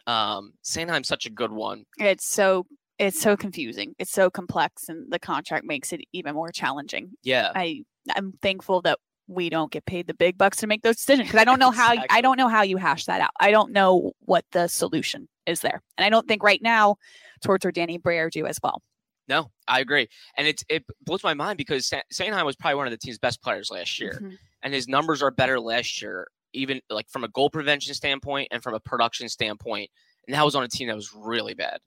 Um, 0.07 0.53
Sanheim's 0.63 1.07
such 1.07 1.25
a 1.25 1.29
good 1.29 1.51
one. 1.51 1.85
It's 1.97 2.25
so 2.25 2.65
it's 2.97 3.19
so 3.19 3.35
confusing. 3.37 3.95
It's 3.99 4.11
so 4.11 4.29
complex 4.29 4.89
and 4.89 5.11
the 5.11 5.19
contract 5.19 5.65
makes 5.65 5.91
it 5.93 6.01
even 6.13 6.35
more 6.35 6.51
challenging. 6.51 7.11
Yeah. 7.23 7.51
I 7.55 7.83
I'm 8.15 8.33
thankful 8.41 8.81
that 8.83 8.97
we 9.29 9.49
don't 9.49 9.71
get 9.71 9.85
paid 9.85 10.07
the 10.07 10.13
big 10.13 10.37
bucks 10.37 10.57
to 10.57 10.67
make 10.67 10.81
those 10.81 10.97
decisions 10.97 11.27
because 11.29 11.39
I 11.39 11.45
don't 11.45 11.59
know 11.59 11.71
how 11.71 11.93
Exactly. 11.93 12.17
I 12.17 12.21
don't 12.21 12.37
know 12.37 12.47
how 12.49 12.63
you 12.63 12.77
hash 12.77 13.05
that 13.05 13.21
out. 13.21 13.29
I 13.39 13.51
don't 13.51 13.71
know 13.71 14.11
what 14.25 14.43
the 14.51 14.67
solution 14.67 15.29
is 15.45 15.61
there, 15.61 15.81
and 15.97 16.03
I 16.05 16.09
don't 16.09 16.27
think 16.27 16.43
right 16.43 16.61
now 16.61 16.95
Torts 17.41 17.65
or 17.65 17.71
Danny 17.71 17.97
Briere 17.97 18.29
do 18.29 18.45
as 18.45 18.59
well. 18.61 18.81
No, 19.27 19.51
I 19.67 19.79
agree. 19.79 20.07
And 20.37 20.47
it, 20.47 20.63
it 20.69 20.83
blows 21.05 21.23
my 21.23 21.35
mind 21.35 21.57
because 21.57 21.85
Sa- 21.85 22.01
Sanheim 22.11 22.45
was 22.45 22.55
probably 22.55 22.75
one 22.75 22.87
of 22.87 22.91
the 22.91 22.97
team's 22.97 23.19
best 23.19 23.41
players 23.43 23.69
last 23.71 23.99
year. 23.99 24.19
Mhm. 24.21 24.37
and 24.63 24.73
his 24.73 24.87
numbers 24.87 25.21
are 25.21 25.29
better 25.31 25.59
last 25.59 26.01
year, 26.01 26.27
even 26.53 26.81
like 26.89 27.07
from 27.09 27.23
a 27.23 27.27
goal 27.29 27.49
prevention 27.51 27.93
standpoint 27.93 28.47
and 28.51 28.61
from 28.63 28.73
a 28.73 28.79
production 28.79 29.29
standpoint. 29.29 29.89
And 30.27 30.35
that 30.35 30.43
was 30.43 30.55
on 30.55 30.63
a 30.63 30.67
team 30.67 30.87
that 30.87 30.95
was 30.95 31.13
really 31.15 31.53
bad. 31.53 31.79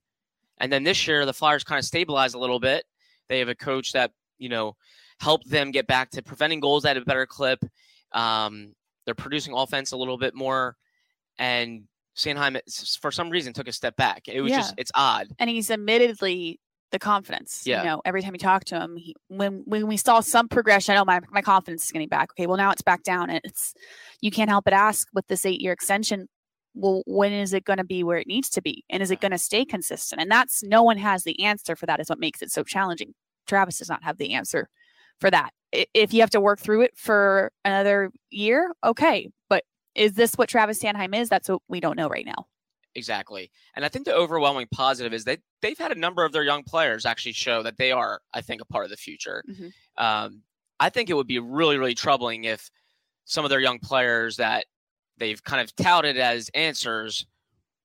And 0.58 0.72
then 0.72 0.84
this 0.84 1.06
year, 1.08 1.26
the 1.26 1.32
Flyers 1.34 1.64
kind 1.64 1.78
of 1.80 1.84
stabilized 1.84 2.34
a 2.36 2.38
little 2.38 2.60
bit. 2.60 2.84
They 3.28 3.40
have 3.40 3.48
a 3.48 3.54
coach 3.56 3.92
that 3.92 4.12
you 4.38 4.48
know 4.48 4.76
helped 5.22 5.48
them 5.48 5.70
get 5.70 5.86
back 5.86 6.10
to 6.10 6.22
preventing 6.22 6.60
goals 6.60 6.84
at 6.84 6.96
a 6.96 7.00
better 7.00 7.24
clip. 7.26 7.60
Um, 8.12 8.74
they're 9.06 9.14
producing 9.14 9.54
offense 9.54 9.92
a 9.92 9.96
little 9.96 10.18
bit 10.18 10.34
more, 10.34 10.76
and 11.38 11.84
Sanheim 12.16 12.56
s- 12.66 12.98
for 13.00 13.10
some 13.10 13.30
reason 13.30 13.52
took 13.52 13.68
a 13.68 13.72
step 13.72 13.96
back. 13.96 14.28
It 14.28 14.40
was 14.42 14.50
Yeah. 14.50 14.58
just 14.58 14.74
it's 14.76 14.92
odd. 14.94 15.28
And 15.38 15.48
he's 15.48 15.70
admittedly 15.70 16.60
the 16.90 16.98
confidence. 16.98 17.62
Yeah. 17.64 17.82
You 17.82 17.88
know, 17.88 18.02
every 18.04 18.20
time 18.20 18.34
you 18.34 18.38
talk 18.38 18.64
to 18.66 18.78
him, 18.78 18.96
he, 18.96 19.14
when 19.28 19.62
when 19.64 19.86
we 19.86 19.96
saw 19.96 20.20
some 20.20 20.48
progression, 20.48 20.96
oh 20.96 21.04
my 21.04 21.20
my 21.30 21.40
confidence 21.40 21.84
is 21.86 21.90
getting 21.90 22.08
back. 22.08 22.30
Okay, 22.32 22.46
well 22.46 22.58
now 22.58 22.70
it's 22.70 22.82
back 22.82 23.02
down, 23.02 23.30
and 23.30 23.40
it's 23.44 23.72
you 24.20 24.30
can't 24.30 24.50
help 24.50 24.64
but 24.64 24.74
ask 24.74 25.08
with 25.14 25.26
this 25.28 25.46
eight 25.46 25.60
year 25.62 25.72
extension. 25.72 26.28
Well, 26.74 27.02
when 27.06 27.32
is 27.32 27.52
it 27.52 27.64
going 27.64 27.78
to 27.78 27.84
be 27.84 28.02
where 28.02 28.18
it 28.18 28.26
needs 28.26 28.48
to 28.50 28.62
be, 28.62 28.84
and 28.90 29.02
is 29.02 29.10
it 29.10 29.20
going 29.20 29.32
to 29.32 29.38
stay 29.38 29.64
consistent? 29.64 30.20
And 30.20 30.30
that's 30.30 30.62
no 30.62 30.82
one 30.82 30.96
has 30.98 31.22
the 31.24 31.42
answer 31.44 31.76
for 31.76 31.86
that. 31.86 31.98
Is 32.00 32.08
what 32.10 32.18
makes 32.20 32.42
it 32.42 32.50
so 32.50 32.62
challenging. 32.62 33.14
Travis 33.46 33.78
does 33.78 33.88
not 33.88 34.04
have 34.04 34.18
the 34.18 34.34
answer 34.34 34.68
for 35.20 35.30
that. 35.30 35.50
If 35.72 36.12
you 36.12 36.20
have 36.20 36.30
to 36.30 36.40
work 36.40 36.60
through 36.60 36.82
it 36.82 36.92
for 36.96 37.50
another 37.64 38.10
year, 38.30 38.72
okay, 38.84 39.30
but 39.48 39.64
is 39.94 40.12
this 40.14 40.34
what 40.34 40.48
Travis 40.48 40.78
Sanheim 40.82 41.14
is? 41.18 41.28
That's 41.28 41.48
what 41.48 41.62
we 41.68 41.80
don't 41.80 41.96
know 41.96 42.08
right 42.08 42.26
now. 42.26 42.46
Exactly. 42.94 43.50
And 43.74 43.84
I 43.84 43.88
think 43.88 44.04
the 44.04 44.14
overwhelming 44.14 44.66
positive 44.70 45.14
is 45.14 45.24
that 45.24 45.40
they've 45.62 45.78
had 45.78 45.92
a 45.92 45.98
number 45.98 46.24
of 46.26 46.32
their 46.32 46.42
young 46.42 46.62
players 46.62 47.06
actually 47.06 47.32
show 47.32 47.62
that 47.62 47.78
they 47.78 47.90
are, 47.90 48.20
I 48.34 48.42
think, 48.42 48.60
a 48.60 48.66
part 48.66 48.84
of 48.84 48.90
the 48.90 48.98
future. 48.98 49.42
Mhm. 49.48 49.72
Um, 49.96 50.42
I 50.78 50.90
think 50.90 51.08
it 51.08 51.14
would 51.14 51.26
be 51.26 51.38
really, 51.38 51.78
really 51.78 51.94
troubling 51.94 52.44
if 52.44 52.70
some 53.24 53.44
of 53.44 53.50
their 53.50 53.60
young 53.60 53.78
players 53.78 54.36
that 54.36 54.66
they've 55.16 55.42
kind 55.42 55.62
of 55.62 55.74
touted 55.74 56.18
as 56.18 56.50
answers 56.54 57.24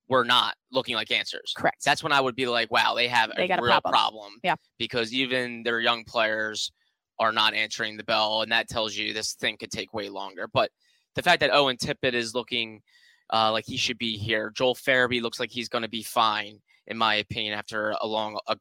were 0.09 0.25
not 0.25 0.55
looking 0.71 0.95
like 0.95 1.11
answers. 1.11 1.53
Correct. 1.55 1.83
That's 1.85 2.03
when 2.03 2.11
I 2.11 2.19
would 2.19 2.35
be 2.35 2.47
like, 2.47 2.69
wow, 2.71 2.93
they 2.93 3.07
have 3.07 3.31
They 3.35 3.43
a 3.49 3.61
real 3.61 3.79
problem. 3.81 3.91
problem. 3.93 4.33
Yeah. 4.43 4.55
Because 4.77 5.13
even 5.13 5.63
their 5.63 5.79
young 5.79 6.03
players 6.03 6.71
are 7.19 7.31
not 7.31 7.53
answering 7.53 7.97
the 7.97 8.03
bell, 8.03 8.41
and 8.41 8.51
that 8.51 8.67
tells 8.69 8.95
you 8.95 9.13
this 9.13 9.33
thing 9.33 9.57
could 9.57 9.71
take 9.71 9.93
way 9.93 10.09
longer. 10.09 10.47
But 10.51 10.71
the 11.15 11.23
fact 11.23 11.39
that 11.41 11.53
Owen 11.53 11.77
Tippett 11.77 12.13
is 12.13 12.35
looking 12.35 12.81
uh, 13.33 13.51
like 13.51 13.65
he 13.65 13.75
should 13.75 13.97
be 13.97 14.15
here, 14.17 14.51
Joel 14.55 14.75
Farabee 14.75 15.21
looks 15.21 15.39
like 15.39 15.51
he's 15.51 15.67
going 15.67 15.81
to 15.81 15.89
be 15.89 16.03
fine, 16.03 16.59
in 16.87 16.97
my 16.97 17.15
opinion, 17.15 17.53
after 17.57 17.93
a 17.99 18.07
long, 18.07 18.39
a 18.47 18.57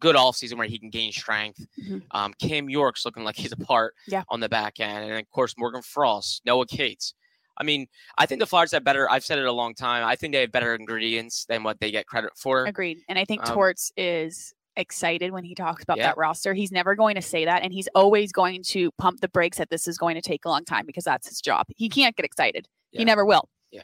good 0.00 0.14
off 0.14 0.36
season 0.36 0.58
where 0.58 0.66
he 0.66 0.78
can 0.78 0.90
gain 0.90 1.10
strength. 1.10 1.64
Mhm. 1.82 2.02
Um, 2.10 2.34
Cam 2.34 2.68
York's 2.68 3.04
looking 3.04 3.24
like 3.24 3.36
he's 3.36 3.52
a 3.52 3.56
part 3.56 3.94
Yeah. 4.06 4.22
on 4.28 4.40
the 4.40 4.48
back 4.48 4.78
end, 4.78 5.04
and 5.10 5.18
of 5.18 5.30
course 5.30 5.54
Morgan 5.56 5.82
Frost, 5.82 6.42
Noah 6.44 6.66
Cates. 6.66 7.14
I 7.56 7.62
mean, 7.64 7.86
I 8.18 8.26
think 8.26 8.40
the 8.40 8.46
Flyers 8.46 8.72
have 8.72 8.84
better. 8.84 9.08
I've 9.10 9.24
said 9.24 9.38
it 9.38 9.46
a 9.46 9.52
long 9.52 9.74
time. 9.74 10.04
I 10.04 10.16
think 10.16 10.32
they 10.34 10.40
have 10.42 10.52
better 10.52 10.74
ingredients 10.74 11.44
than 11.46 11.62
what 11.62 11.80
they 11.80 11.90
get 11.90 12.06
credit 12.06 12.32
for. 12.36 12.66
Agreed. 12.66 12.98
And 13.08 13.18
I 13.18 13.24
think 13.24 13.48
Um, 13.48 13.54
Torts 13.54 13.90
is 13.96 14.52
excited 14.76 15.32
when 15.32 15.44
he 15.44 15.54
talks 15.54 15.82
about 15.82 15.98
Yeah. 15.98 16.08
that 16.08 16.16
roster. 16.16 16.54
He's 16.54 16.72
never 16.72 16.94
going 16.94 17.14
to 17.16 17.22
say 17.22 17.44
that. 17.44 17.62
And 17.62 17.72
he's 17.72 17.88
always 17.94 18.32
going 18.32 18.62
to 18.68 18.90
pump 18.98 19.20
the 19.20 19.28
brakes 19.28 19.58
that 19.58 19.70
this 19.70 19.86
is 19.86 19.98
going 19.98 20.14
to 20.16 20.20
take 20.20 20.44
a 20.44 20.48
long 20.48 20.64
time 20.64 20.86
because 20.86 21.04
that's 21.04 21.28
his 21.28 21.40
job. 21.40 21.66
He 21.76 21.88
can't 21.88 22.16
get 22.16 22.24
excited. 22.26 22.68
Yeah. 22.92 23.00
He 23.00 23.04
never 23.04 23.24
will. 23.24 23.48
Yeah. 23.70 23.82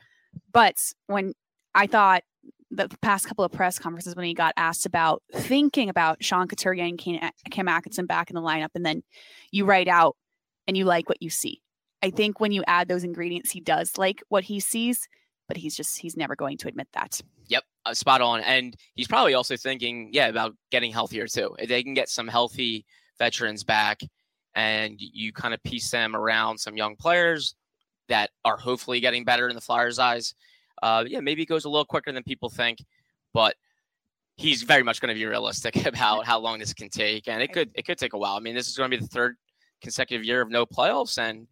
But 0.53 0.76
when 1.07 1.35
I 1.74 1.87
thought 1.87 2.22
the 2.70 2.88
past 3.03 3.26
couple 3.26 3.44
of 3.44 3.50
press 3.50 3.79
conferences 3.79 4.14
when 4.14 4.24
he 4.26 4.35
got 4.35 4.55
asked 4.57 4.87
about 4.87 5.22
thinking 5.33 5.88
about 5.88 6.22
Sean 6.22 6.46
Couturier 6.46 6.85
and 6.85 6.98
Cam 7.50 7.68
Atkinson 7.68 8.07
back 8.07 8.31
in 8.31 8.37
the 8.37 8.42
lineup, 8.42 8.68
and 8.74 8.87
then 8.87 9.03
you 9.50 9.64
write 9.64 9.88
out 9.88 10.16
and 10.68 10.76
you 10.76 10.85
like 10.85 11.09
what 11.09 11.20
you 11.20 11.31
see. 11.31 11.61
I 12.03 12.11
think 12.11 12.38
when 12.40 12.53
you 12.53 12.62
add 12.66 12.87
those 12.88 13.03
ingredients, 13.05 13.50
he 13.50 13.61
does 13.61 13.98
like 13.98 14.22
what 14.29 14.44
he 14.44 14.61
sees, 14.61 15.09
but 15.51 15.57
he's 15.57 15.75
just 15.75 15.99
he's 15.99 16.17
never 16.17 16.37
going 16.37 16.57
to 16.57 16.69
admit 16.69 16.87
that. 16.93 17.21
Yep, 17.49 17.65
uh, 17.85 17.93
spot 17.93 18.21
on. 18.21 18.41
And 18.43 18.77
he's 18.95 19.09
probably 19.09 19.35
also 19.35 19.57
thinking, 19.57 20.11
yeah, 20.13 20.29
about 20.29 20.55
getting 20.71 20.93
healthier 20.93 21.27
too. 21.27 21.57
If 21.59 21.69
they 21.69 21.83
can 21.83 21.93
get 21.93 22.09
some 22.09 22.29
healthy 22.29 22.87
veterans 23.19 23.65
back, 23.65 24.01
and 24.55 24.95
you 24.97 25.33
kind 25.33 25.53
of 25.53 25.61
piece 25.65 25.91
them 25.91 26.15
around 26.15 26.59
some 26.59 26.77
young 26.77 26.95
players 26.95 27.57
that 28.09 28.31
are 28.45 28.57
hopefully 28.57 29.01
getting 29.01 29.25
better 29.25 29.49
in 29.49 29.57
the 29.57 29.61
Flyers' 29.61 29.99
eyes. 29.99 30.37
Uh, 30.85 31.03
yeah, 31.05 31.19
maybe 31.19 31.43
it 31.43 31.47
goes 31.47 31.65
a 31.65 31.69
little 31.69 31.85
quicker 31.85 32.13
than 32.13 32.23
people 32.23 32.49
think, 32.49 32.79
but 33.35 33.57
he's 34.37 34.63
very 34.63 34.85
much 34.85 35.01
going 35.01 35.13
to 35.13 35.19
be 35.19 35.27
realistic 35.27 35.75
about 35.85 36.25
how 36.25 36.39
long 36.39 36.61
this 36.61 36.73
can 36.73 36.89
take, 36.89 37.27
and 37.27 37.43
it 37.43 37.53
could 37.53 37.73
it 37.75 37.85
could 37.85 37.99
take 37.99 38.13
a 38.13 38.19
while. 38.19 38.37
I 38.37 38.41
mean, 38.41 38.55
this 38.55 38.69
is 38.69 38.77
going 38.77 38.89
to 38.89 38.97
be 38.97 39.03
the 39.03 39.09
third 39.09 39.35
consecutive 39.83 40.25
year 40.25 40.43
of 40.43 40.49
no 40.49 40.65
playoffs, 40.65 41.19
and 41.19 41.49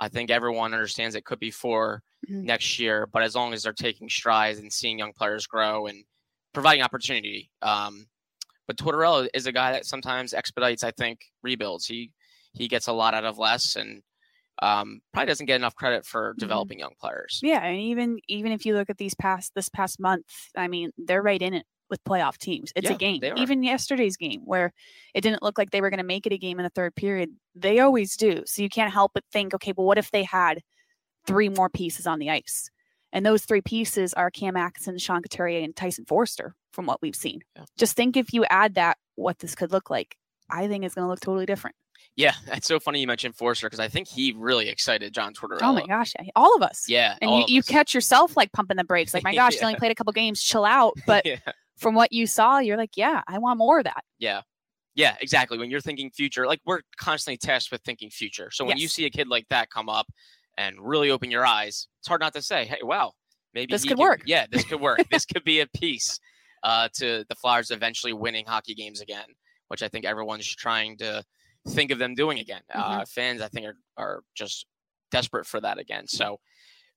I 0.00 0.08
think 0.08 0.30
everyone 0.30 0.74
understands 0.74 1.14
it 1.14 1.24
could 1.24 1.38
be 1.38 1.50
4 1.50 2.02
mm-hmm. 2.28 2.44
next 2.44 2.78
year. 2.78 3.06
But 3.10 3.22
as 3.22 3.34
long 3.34 3.52
as 3.52 3.62
they're 3.62 3.72
taking 3.72 4.08
strides 4.08 4.58
and 4.58 4.72
seeing 4.72 4.98
young 4.98 5.12
players 5.12 5.46
grow 5.46 5.86
and 5.86 6.04
providing 6.52 6.82
opportunity, 6.82 7.50
um, 7.62 8.06
but 8.66 8.76
Tortorella 8.76 9.28
is 9.32 9.46
a 9.46 9.52
guy 9.52 9.72
that 9.72 9.86
sometimes 9.86 10.34
expedites, 10.34 10.82
I 10.82 10.90
think, 10.90 11.20
rebuilds. 11.42 11.86
He 11.86 12.10
he 12.52 12.68
gets 12.68 12.88
a 12.88 12.92
lot 12.92 13.14
out 13.14 13.24
of 13.24 13.38
less, 13.38 13.76
and 13.76 14.02
um, 14.62 15.00
probably 15.12 15.26
doesn't 15.26 15.46
get 15.46 15.56
enough 15.56 15.76
credit 15.76 16.04
for 16.04 16.30
mm-hmm. 16.30 16.40
developing 16.40 16.78
mm-hmm. 16.78 16.82
young 16.82 16.94
players. 17.00 17.40
Yeah, 17.42 17.64
and 17.64 17.78
even 17.78 18.18
even 18.28 18.52
if 18.52 18.66
you 18.66 18.74
look 18.74 18.90
at 18.90 18.98
these 18.98 19.14
past 19.14 19.52
this 19.54 19.68
past 19.68 20.00
month, 20.00 20.26
I 20.56 20.68
mean, 20.68 20.90
they're 20.98 21.22
right 21.22 21.40
in 21.40 21.54
it 21.54 21.66
with 21.90 22.02
playoff 22.04 22.38
teams. 22.38 22.72
It's 22.74 22.88
yeah, 22.88 22.94
a 22.94 22.98
game. 22.98 23.22
Even 23.36 23.62
yesterday's 23.62 24.16
game 24.16 24.42
where 24.44 24.72
it 25.14 25.20
didn't 25.20 25.42
look 25.42 25.58
like 25.58 25.70
they 25.70 25.80
were 25.80 25.90
going 25.90 25.98
to 25.98 26.04
make 26.04 26.26
it 26.26 26.32
a 26.32 26.38
game 26.38 26.58
in 26.58 26.64
the 26.64 26.70
third 26.70 26.94
period, 26.94 27.30
they 27.54 27.80
always 27.80 28.16
do. 28.16 28.42
So 28.46 28.62
you 28.62 28.68
can't 28.68 28.92
help 28.92 29.12
but 29.14 29.24
think, 29.32 29.54
okay, 29.54 29.72
well, 29.76 29.86
what 29.86 29.98
if 29.98 30.10
they 30.10 30.24
had 30.24 30.62
three 31.26 31.48
more 31.48 31.68
pieces 31.68 32.06
on 32.06 32.18
the 32.18 32.30
ice? 32.30 32.70
And 33.12 33.24
those 33.24 33.44
three 33.44 33.62
pieces 33.62 34.14
are 34.14 34.30
Cam 34.30 34.56
Atkinson, 34.56 34.98
Sean 34.98 35.22
Couturier, 35.22 35.62
and 35.62 35.74
Tyson 35.74 36.04
Foerster, 36.06 36.54
from 36.72 36.86
what 36.86 37.00
we've 37.00 37.16
seen. 37.16 37.40
Yeah. 37.54 37.64
Just 37.78 37.96
think 37.96 38.16
if 38.16 38.32
you 38.34 38.44
add 38.44 38.74
that, 38.74 38.98
what 39.14 39.38
this 39.38 39.54
could 39.54 39.72
look 39.72 39.90
like. 39.90 40.16
I 40.50 40.68
think 40.68 40.84
it's 40.84 40.94
going 40.94 41.04
to 41.04 41.08
look 41.08 41.20
totally 41.20 41.46
different. 41.46 41.74
Yeah, 42.14 42.32
it's 42.46 42.66
so 42.66 42.80
funny 42.80 43.00
you 43.00 43.06
mentioned 43.06 43.36
Foerster 43.36 43.66
because 43.66 43.80
I 43.80 43.88
think 43.88 44.08
he 44.08 44.32
really 44.36 44.68
excited 44.68 45.12
John 45.12 45.34
Tortorella. 45.34 45.58
Oh 45.62 45.72
my 45.74 45.86
gosh, 45.86 46.14
all 46.34 46.56
of 46.56 46.62
us. 46.62 46.86
Yeah, 46.88 47.16
and 47.20 47.30
you, 47.30 47.44
you 47.46 47.62
catch 47.62 47.92
yourself 47.92 48.36
like 48.36 48.52
pumping 48.52 48.78
the 48.78 48.84
brakes, 48.84 49.12
like 49.12 49.22
my 49.22 49.34
gosh, 49.34 49.54
yeah. 49.54 49.60
he 49.60 49.64
only 49.66 49.78
played 49.78 49.92
a 49.92 49.94
couple 49.94 50.12
games, 50.14 50.42
chill 50.42 50.64
out. 50.64 50.94
But 51.06 51.26
yeah. 51.26 51.38
From 51.76 51.94
what 51.94 52.12
you 52.12 52.26
saw, 52.26 52.58
you're 52.58 52.76
like, 52.76 52.96
yeah, 52.96 53.22
I 53.26 53.38
want 53.38 53.58
more 53.58 53.78
of 53.78 53.84
that. 53.84 54.02
Yeah, 54.18 54.42
yeah, 54.96 55.14
exactly. 55.20 55.58
When 55.58 55.70
you're 55.70 55.80
thinking 55.80 56.10
future, 56.10 56.46
like 56.46 56.60
we're 56.64 56.80
constantly 56.98 57.36
tasked 57.36 57.70
with 57.70 57.82
thinking 57.82 58.08
future. 58.08 58.50
So 58.50 58.64
when 58.64 58.78
yes. 58.78 58.82
you 58.82 58.88
see 58.88 59.04
a 59.04 59.10
kid 59.10 59.28
like 59.28 59.46
that 59.50 59.68
come 59.70 59.90
up 59.90 60.06
and 60.56 60.76
really 60.80 61.10
open 61.10 61.30
your 61.30 61.44
eyes, 61.44 61.86
it's 62.00 62.08
hard 62.08 62.22
not 62.22 62.32
to 62.32 62.40
say, 62.40 62.64
hey, 62.64 62.78
wow, 62.82 63.12
maybe 63.52 63.72
this 63.72 63.82
could, 63.82 63.90
could 63.90 63.98
work. 63.98 64.22
Yeah, 64.24 64.46
this 64.50 64.64
could 64.64 64.80
work. 64.80 65.00
this 65.10 65.26
could 65.32 65.44
be 65.44 65.60
a 65.60 65.66
piece 65.66 66.18
uh, 66.62 66.88
to 66.94 67.26
the 67.28 67.34
Flyers 67.34 67.70
eventually 67.70 68.14
winning 68.14 68.46
hockey 68.46 68.74
games 68.74 69.02
again, 69.02 69.26
which 69.68 69.82
I 69.82 69.88
think 69.88 70.06
everyone's 70.06 70.48
trying 70.48 70.96
to 70.98 71.22
think 71.68 71.90
of 71.90 71.98
them 71.98 72.14
doing 72.14 72.38
again. 72.38 72.62
Mm-hmm. 72.74 73.00
Uh, 73.00 73.04
fans, 73.04 73.42
I 73.42 73.48
think, 73.48 73.66
are, 73.66 73.76
are 73.98 74.22
just 74.34 74.64
desperate 75.10 75.46
for 75.46 75.60
that 75.60 75.78
again. 75.78 76.06
So, 76.06 76.40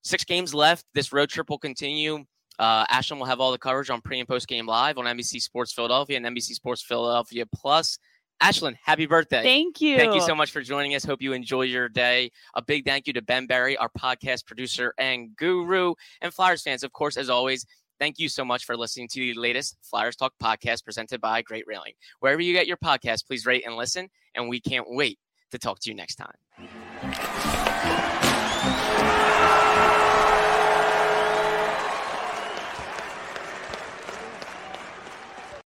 six 0.04 0.24
games 0.24 0.54
left. 0.54 0.86
This 0.94 1.12
road 1.12 1.30
trip 1.30 1.50
will 1.50 1.60
continue. 1.60 2.24
Uh, 2.60 2.86
Ashlyn 2.88 3.18
will 3.18 3.26
have 3.26 3.40
all 3.40 3.52
the 3.52 3.58
coverage 3.58 3.90
on 3.90 4.02
pre 4.02 4.20
and 4.20 4.28
post 4.28 4.48
game 4.48 4.68
live 4.68 4.98
on 4.98 5.06
NBC 5.06 5.42
Sports 5.42 5.72
Philadelphia 5.74 6.18
and 6.18 6.26
NBC 6.26 6.54
Sports 6.54 6.82
Philadelphia 6.82 7.46
Plus. 7.56 7.98
Ashlyn, 8.44 8.76
happy 8.84 9.06
birthday. 9.06 9.44
Thank 9.44 9.82
you. 9.82 9.98
Thank 9.98 10.14
you 10.14 10.22
so 10.22 10.36
much 10.36 10.52
for 10.52 10.62
joining 10.62 10.96
us. 10.96 11.04
Hope 11.04 11.22
you 11.22 11.34
enjoy 11.34 11.64
your 11.64 11.90
day. 11.90 12.32
A 12.56 12.62
big 12.62 12.86
thank 12.86 13.08
you 13.08 13.14
to 13.14 13.22
Ben 13.22 13.48
Berry, 13.48 13.76
our 13.78 13.90
podcast 13.90 14.46
producer 14.46 14.94
and 14.98 15.36
guru, 15.36 15.94
and 16.22 16.34
Flyers 16.34 16.62
fans, 16.62 16.84
of 16.84 16.94
course, 16.94 17.18
as 17.18 17.30
always. 17.30 17.66
Thank 18.00 18.18
you 18.18 18.30
so 18.30 18.46
much 18.46 18.64
for 18.64 18.78
listening 18.78 19.10
to 19.10 19.20
the 19.20 19.34
latest 19.34 19.78
Flyers 19.82 20.16
Talk 20.16 20.34
podcast 20.42 20.86
presented 20.86 21.20
by 21.20 21.42
Great 21.42 21.66
Railing. 21.68 21.94
Wherever 22.22 22.42
you 22.42 22.54
get 22.54 22.66
your 22.66 22.78
podcast, 22.78 23.28
please 23.28 23.46
rate 23.46 23.64
and 23.66 23.76
listen, 23.76 24.08
and 24.36 24.48
we 24.48 24.62
can't 24.62 24.86
wait 24.88 25.20
to 25.52 25.58
talk 25.58 25.80
to 25.82 25.90
you 25.90 25.96
next 25.96 26.16
time. 26.16 27.69